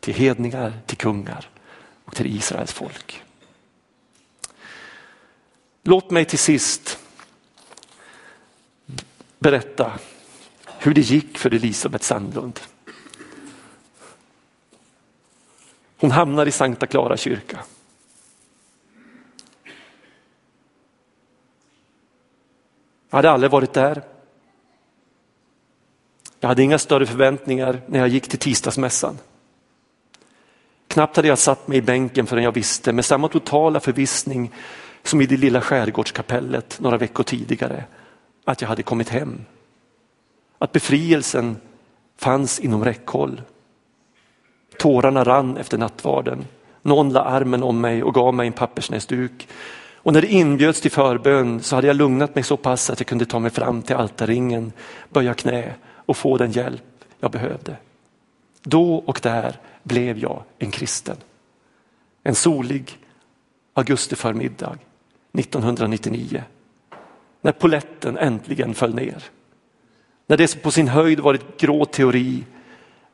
till 0.00 0.14
hedningar, 0.14 0.80
till 0.86 0.96
kungar 0.96 1.48
och 2.04 2.14
till 2.14 2.36
Israels 2.36 2.72
folk. 2.72 3.22
Låt 5.82 6.10
mig 6.10 6.24
till 6.24 6.38
sist 6.38 6.98
berätta 9.38 9.98
hur 10.78 10.94
det 10.94 11.00
gick 11.00 11.38
för 11.38 11.54
Elisabeth 11.54 12.04
Sandlund. 12.04 12.60
Hon 15.96 16.10
hamnar 16.10 16.46
i 16.46 16.52
Sankta 16.52 16.86
Clara 16.86 17.16
kyrka. 17.16 17.64
Jag 23.10 23.18
hade 23.18 23.30
aldrig 23.30 23.50
varit 23.50 23.72
där. 23.72 24.15
Jag 26.46 26.48
hade 26.48 26.62
inga 26.62 26.78
större 26.78 27.06
förväntningar 27.06 27.80
när 27.86 27.98
jag 27.98 28.08
gick 28.08 28.28
till 28.28 28.38
tisdagsmässan. 28.38 29.18
Knappt 30.88 31.16
hade 31.16 31.28
jag 31.28 31.38
satt 31.38 31.68
mig 31.68 31.78
i 31.78 31.82
bänken 31.82 32.26
förrän 32.26 32.44
jag 32.44 32.52
visste 32.52 32.92
med 32.92 33.04
samma 33.04 33.28
totala 33.28 33.80
förvissning 33.80 34.52
som 35.02 35.20
i 35.20 35.26
det 35.26 35.36
lilla 35.36 35.60
skärgårdskapellet 35.60 36.80
några 36.80 36.96
veckor 36.96 37.24
tidigare 37.24 37.84
att 38.44 38.60
jag 38.60 38.68
hade 38.68 38.82
kommit 38.82 39.08
hem. 39.08 39.44
Att 40.58 40.72
befrielsen 40.72 41.56
fanns 42.18 42.60
inom 42.60 42.84
räckhåll. 42.84 43.42
Tårarna 44.78 45.24
rann 45.24 45.56
efter 45.56 45.78
nattvarden. 45.78 46.44
Någon 46.82 47.12
la 47.12 47.20
armen 47.20 47.62
om 47.62 47.80
mig 47.80 48.02
och 48.02 48.14
gav 48.14 48.34
mig 48.34 48.46
en 48.46 48.52
pappersnäsduk. 48.52 49.48
Och 49.94 50.12
när 50.12 50.20
det 50.20 50.32
inbjöds 50.32 50.80
till 50.80 50.90
förbön 50.90 51.62
så 51.62 51.74
hade 51.74 51.86
jag 51.86 51.96
lugnat 51.96 52.34
mig 52.34 52.44
så 52.44 52.56
pass 52.56 52.90
att 52.90 53.00
jag 53.00 53.06
kunde 53.06 53.26
ta 53.26 53.38
mig 53.38 53.50
fram 53.50 53.82
till 53.82 53.96
altarringen, 53.96 54.72
böja 55.10 55.34
knä 55.34 55.74
och 56.06 56.16
få 56.16 56.36
den 56.36 56.52
hjälp 56.52 57.04
jag 57.20 57.30
behövde. 57.30 57.76
Då 58.62 58.94
och 58.94 59.20
där 59.22 59.60
blev 59.82 60.18
jag 60.18 60.42
en 60.58 60.70
kristen. 60.70 61.16
En 62.22 62.34
solig 62.34 62.98
augustiförmiddag 63.74 64.78
1999. 65.32 66.44
När 67.40 67.52
poletten 67.52 68.18
äntligen 68.18 68.74
föll 68.74 68.94
ner. 68.94 69.24
När 70.26 70.36
det 70.36 70.48
som 70.48 70.60
på 70.60 70.70
sin 70.70 70.88
höjd 70.88 71.20
varit 71.20 71.60
grå 71.60 71.84
teori 71.84 72.44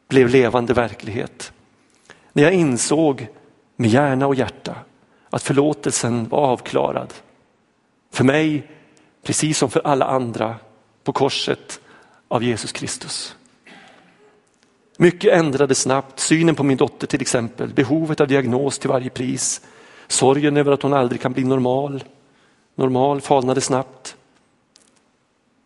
blev 0.08 0.28
levande 0.28 0.74
verklighet. 0.74 1.52
När 2.32 2.42
jag 2.42 2.52
insåg 2.52 3.26
med 3.76 3.90
hjärna 3.90 4.26
och 4.26 4.34
hjärta 4.34 4.76
att 5.30 5.42
förlåtelsen 5.42 6.28
var 6.28 6.38
avklarad. 6.38 7.14
För 8.10 8.24
mig, 8.24 8.70
precis 9.22 9.58
som 9.58 9.70
för 9.70 9.80
alla 9.84 10.04
andra, 10.04 10.56
på 11.04 11.12
korset 11.12 11.80
av 12.32 12.44
Jesus 12.44 12.72
Kristus. 12.72 13.36
Mycket 14.98 15.32
ändrades 15.32 15.80
snabbt, 15.80 16.20
synen 16.20 16.54
på 16.54 16.62
min 16.62 16.76
dotter 16.76 17.06
till 17.06 17.20
exempel, 17.20 17.74
behovet 17.74 18.20
av 18.20 18.28
diagnos 18.28 18.78
till 18.78 18.90
varje 18.90 19.10
pris, 19.10 19.60
sorgen 20.06 20.56
över 20.56 20.72
att 20.72 20.82
hon 20.82 20.92
aldrig 20.92 21.20
kan 21.20 21.32
bli 21.32 21.44
normal. 21.44 22.04
Normal 22.74 23.20
falnade 23.20 23.60
snabbt. 23.60 24.16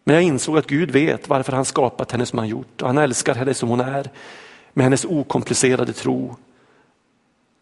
Men 0.05 0.14
jag 0.14 0.22
insåg 0.22 0.59
att 0.59 0.66
Gud 0.66 0.90
vet 0.90 1.29
varför 1.29 1.52
han 1.52 1.64
skapat 1.64 2.12
henne 2.12 2.26
som 2.26 2.38
han 2.38 2.48
gjort 2.48 2.83
och 2.83 2.88
han 2.88 2.98
älskar 2.98 3.35
henne 3.35 3.55
som 3.55 3.68
hon 3.68 3.81
är 3.81 4.11
med 4.72 4.85
hennes 4.85 5.05
okomplicerade 5.05 5.92
tro 5.92 6.37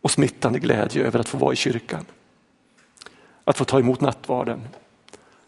och 0.00 0.10
smittande 0.10 0.58
glädje 0.58 1.06
över 1.06 1.18
att 1.18 1.28
få 1.28 1.38
vara 1.38 1.52
i 1.52 1.56
kyrkan. 1.56 2.04
Att 3.44 3.58
få 3.58 3.64
ta 3.64 3.78
emot 3.78 4.00
nattvarden, 4.00 4.68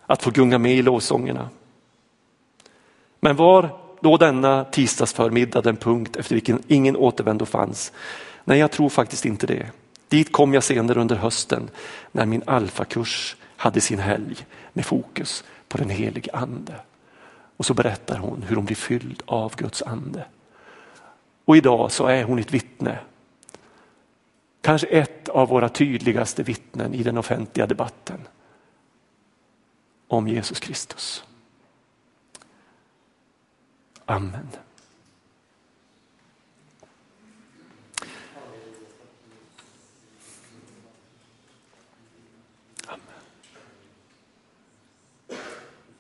att 0.07 0.23
få 0.23 0.31
gunga 0.31 0.59
med 0.59 0.75
i 0.75 0.83
lovsångerna. 0.83 1.49
Men 3.27 3.37
var 3.37 3.79
då 4.01 4.17
denna 4.17 4.65
tisdagsförmiddag 4.65 5.63
den 5.63 5.77
punkt 5.77 6.17
efter 6.17 6.35
vilken 6.35 6.63
ingen 6.67 6.97
återvändo 6.97 7.47
fanns? 7.47 7.93
Nej, 8.45 8.59
jag 8.59 8.71
tror 8.71 8.89
faktiskt 8.89 9.25
inte 9.25 9.47
det. 9.47 9.71
Dit 10.09 10.33
kom 10.33 10.55
jag 10.55 10.63
senare 10.63 11.01
under 11.01 11.17
hösten 11.17 11.71
när 12.13 12.27
min 12.27 12.43
alfakurs 12.47 13.37
hade 13.57 13.81
sin 13.81 13.99
helg 13.99 14.37
med 14.73 14.87
fokus 14.87 15.45
på 15.69 15.79
den 15.79 15.91
helige 15.91 16.31
ande. 16.33 16.75
Och 17.57 17.67
så 17.67 17.75
berättar 17.75 18.19
hon 18.19 18.45
hur 18.49 18.57
hon 18.57 18.65
blir 18.65 18.77
fylld 18.77 19.23
av 19.27 19.57
Guds 19.57 19.83
ande. 19.83 20.25
Och 21.45 21.57
idag 21.57 21.93
så 21.93 22.07
är 22.07 22.25
hon 22.25 22.39
ett 22.39 22.55
vittne. 22.55 22.99
Kanske 24.61 24.87
ett 24.87 25.29
av 25.29 25.49
våra 25.49 25.69
tydligaste 25.69 26.43
vittnen 26.43 26.95
i 26.95 27.03
den 27.03 27.19
offentliga 27.19 27.67
debatten 27.67 28.21
om 30.09 30.29
Jesus 30.29 30.61
Kristus. 30.61 31.25
Amen. 34.07 34.49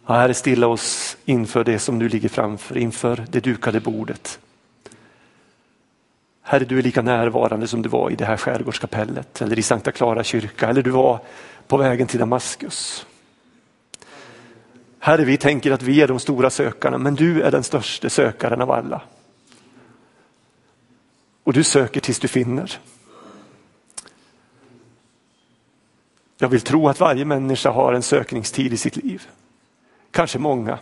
Herre, 0.04 0.34
stilla 0.34 0.66
oss 0.66 1.16
inför 1.24 1.64
det 1.64 1.78
som 1.78 1.98
nu 1.98 2.08
ligger 2.08 2.28
framför, 2.28 2.78
inför 2.78 3.26
det 3.30 3.40
dukade 3.40 3.80
bordet. 3.80 4.38
Herre, 6.42 6.64
du 6.64 6.78
är 6.78 6.82
lika 6.82 7.02
närvarande 7.02 7.68
som 7.68 7.82
du 7.82 7.88
var 7.88 8.10
i 8.10 8.16
det 8.16 8.24
här 8.24 8.36
skärgårdskapellet 8.36 9.42
eller 9.42 9.58
i 9.58 9.62
Sankta 9.62 9.92
Clara 9.92 10.24
kyrka 10.24 10.68
eller 10.68 10.82
du 10.82 10.90
var 10.90 11.20
på 11.66 11.76
vägen 11.76 12.06
till 12.06 12.20
Damaskus. 12.20 13.06
Herre, 15.06 15.24
vi 15.24 15.36
tänker 15.36 15.72
att 15.72 15.82
vi 15.82 16.02
är 16.02 16.08
de 16.08 16.18
stora 16.18 16.50
sökarna, 16.50 16.98
men 16.98 17.14
du 17.14 17.42
är 17.42 17.50
den 17.50 17.62
största 17.62 18.10
sökaren 18.10 18.60
av 18.60 18.70
alla. 18.70 19.02
Och 21.44 21.52
du 21.52 21.64
söker 21.64 22.00
tills 22.00 22.18
du 22.18 22.28
finner. 22.28 22.78
Jag 26.38 26.48
vill 26.48 26.60
tro 26.60 26.88
att 26.88 27.00
varje 27.00 27.24
människa 27.24 27.70
har 27.70 27.92
en 27.92 28.02
sökningstid 28.02 28.72
i 28.72 28.76
sitt 28.76 28.96
liv. 28.96 29.28
Kanske 30.10 30.38
många. 30.38 30.78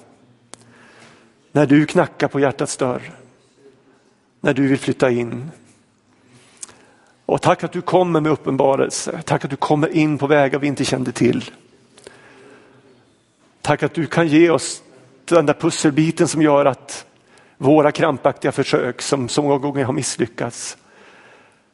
När 1.53 1.67
du 1.67 1.87
knackar 1.87 2.29
på 2.29 2.41
hjärtats 2.41 2.77
dörr. 2.77 3.13
När 4.41 4.55
du 4.55 4.69
vill 4.69 4.79
flytta 4.79 5.11
in. 5.11 5.51
Och 7.27 7.43
tack 7.43 7.65
att 7.65 7.73
du 7.73 7.81
kommer 7.83 8.21
med 8.21 8.33
uppenbarelse. 8.33 9.23
Tack 9.25 9.45
att 9.45 9.51
du 9.51 9.57
kommer 9.57 9.89
in 9.89 10.19
på 10.19 10.27
vägar 10.27 10.59
vi 10.59 10.67
inte 10.67 10.85
kände 10.85 11.13
till. 11.13 11.51
Tack 13.65 13.83
att 13.83 13.95
du 13.95 14.07
kan 14.07 14.29
ge 14.29 14.51
oss 14.51 14.83
den 15.25 15.47
där 15.47 15.55
pusselbiten 15.55 16.29
som 16.29 16.43
gör 16.43 16.65
att 16.65 17.07
våra 17.57 17.93
krampaktiga 17.93 18.53
försök 18.53 19.03
som 19.03 19.29
så 19.29 19.43
många 19.43 19.59
gånger 19.59 19.85
har 19.85 19.93
misslyckats 19.93 20.77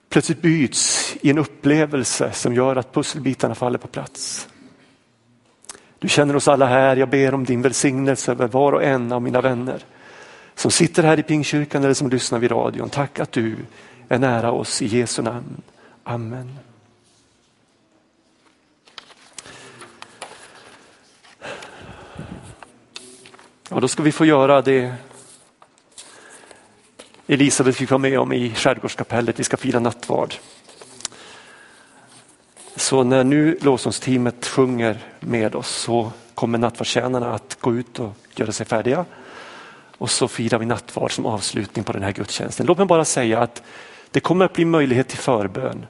plötsligt 0.09 0.43
byts 0.43 1.17
i 1.21 1.31
en 1.31 1.39
upplevelse 1.39 2.33
som 2.33 2.55
gör 2.55 2.77
att 2.77 2.93
pusselbitarna 2.93 3.55
faller 3.55 3.79
på 3.79 3.89
plats. 3.89 4.49
Du 5.99 6.09
känner 6.09 6.37
oss 6.37 6.49
alla 6.49 6.67
här. 6.67 6.97
Jag 6.97 7.09
ber 7.09 7.35
om 7.35 7.45
din 7.45 7.63
välsignelse 7.63 8.33
över 8.33 8.49
var 8.49 8.73
och 8.73 8.83
en 8.83 9.13
av 9.13 9.23
mina 9.23 9.41
vänner 9.41 9.85
som 10.55 10.71
sitter 10.71 11.03
här 11.03 11.19
i 11.19 11.23
Pingkyrkan 11.23 11.85
eller 11.85 11.95
som 11.95 12.11
lyssnar 12.11 12.39
vid 12.39 12.51
radion. 12.51 12.89
Tack 12.89 13.19
att 13.21 13.33
du 13.33 13.57
är 14.09 14.19
nära 14.19 14.53
oss 14.53 14.83
i 14.83 14.87
Jesu 14.87 15.23
namn. 15.23 15.63
Amen. 16.05 16.70
Och 23.71 23.81
då 23.81 23.89
ska 23.89 24.03
vi 24.03 24.13
få 24.13 24.25
göra 24.25 24.63
det 24.63 24.95
Elisabeth 27.27 27.79
fick 27.79 27.91
vara 27.91 27.99
med 27.99 28.19
om 28.21 28.33
i 28.33 28.55
skärgårdskapellet. 28.55 29.41
Vi 29.41 29.45
ska 29.45 29.57
fira 29.57 29.81
nattvard. 29.81 30.35
Så 32.77 33.03
när 33.03 33.25
nu 33.25 33.59
lovsångsteamet 33.61 34.47
sjunger 34.47 34.99
med 35.21 35.55
oss 35.55 35.69
så 35.69 36.13
kommer 36.35 36.59
nattvardstjänarna 36.59 37.35
att 37.35 37.57
gå 37.61 37.75
ut 37.75 37.99
och 37.99 38.13
göra 38.37 38.53
sig 38.53 38.67
färdiga. 38.67 39.05
Och 39.99 40.11
så 40.11 40.29
firar 40.29 40.59
vi 40.59 40.67
nattvard 40.67 41.13
som 41.13 41.27
avslutning 41.27 41.85
på 41.85 41.93
den 41.93 42.03
här 42.03 42.13
gudstjänsten. 42.13 42.67
Låt 42.67 42.79
mig 42.79 42.87
bara 42.87 43.05
säga 43.05 43.41
att 43.41 43.63
det 44.11 44.21
kommer 44.21 44.45
att 44.45 44.53
bli 44.53 44.65
möjlighet 44.65 45.09
till 45.09 45.19
förbön. 45.19 45.87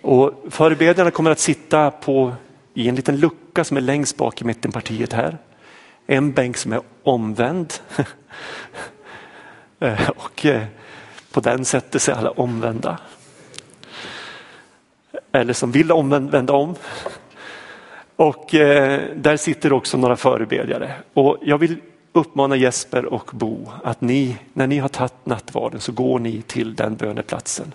Och 0.00 0.44
förebedjarna 0.50 1.10
kommer 1.10 1.30
att 1.30 1.38
sitta 1.38 1.90
på, 1.90 2.32
i 2.74 2.88
en 2.88 2.94
liten 2.94 3.16
lucka 3.16 3.64
som 3.64 3.76
är 3.76 3.80
längst 3.80 4.16
bak 4.16 4.40
i 4.40 4.44
mittenpartiet 4.44 5.12
här 5.12 5.38
en 6.10 6.32
bänk 6.32 6.56
som 6.56 6.72
är 6.72 6.80
omvänd. 7.02 7.74
Eh, 9.82 10.10
och 10.10 10.46
eh, 10.46 10.62
på 11.32 11.40
den 11.40 11.64
sätter 11.64 11.98
sig 11.98 12.14
alla 12.14 12.30
omvända. 12.30 12.98
Eller 15.32 15.52
som 15.52 15.72
vill 15.72 15.92
omvända 15.92 16.52
om. 16.52 16.74
Och 18.16 18.54
eh, 18.54 19.00
där 19.14 19.36
sitter 19.36 19.72
också 19.72 19.96
några 19.96 20.16
förebedjare. 20.16 20.94
Och 21.14 21.38
jag 21.42 21.58
vill 21.58 21.76
uppmana 22.12 22.56
Jesper 22.56 23.04
och 23.04 23.30
Bo 23.32 23.68
att 23.84 24.00
ni, 24.00 24.36
när 24.52 24.66
ni 24.66 24.78
har 24.78 24.88
tagit 24.88 25.26
nattvarden 25.26 25.80
så 25.80 25.92
går 25.92 26.18
ni 26.18 26.42
till 26.42 26.74
den 26.74 26.96
böneplatsen. 26.96 27.74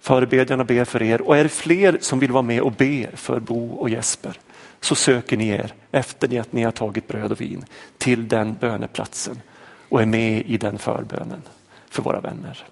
Förebedjarna 0.00 0.64
ber 0.64 0.84
för 0.84 1.02
er 1.02 1.22
och 1.22 1.36
är 1.36 1.42
det 1.42 1.48
fler 1.48 1.98
som 2.00 2.18
vill 2.18 2.32
vara 2.32 2.42
med 2.42 2.60
och 2.60 2.72
be 2.72 3.08
för 3.14 3.40
Bo 3.40 3.70
och 3.70 3.90
Jesper 3.90 4.38
så 4.80 4.94
söker 4.94 5.36
ni 5.36 5.48
er 5.48 5.74
efter 5.90 6.28
det 6.28 6.38
att 6.38 6.52
ni 6.52 6.62
har 6.62 6.72
tagit 6.72 7.08
bröd 7.08 7.32
och 7.32 7.40
vin 7.40 7.64
till 7.98 8.28
den 8.28 8.54
böneplatsen 8.54 9.40
och 9.88 10.02
är 10.02 10.06
med 10.06 10.42
i 10.46 10.56
den 10.56 10.78
förbönen 10.78 11.42
för 11.90 12.02
våra 12.02 12.20
vänner. 12.20 12.64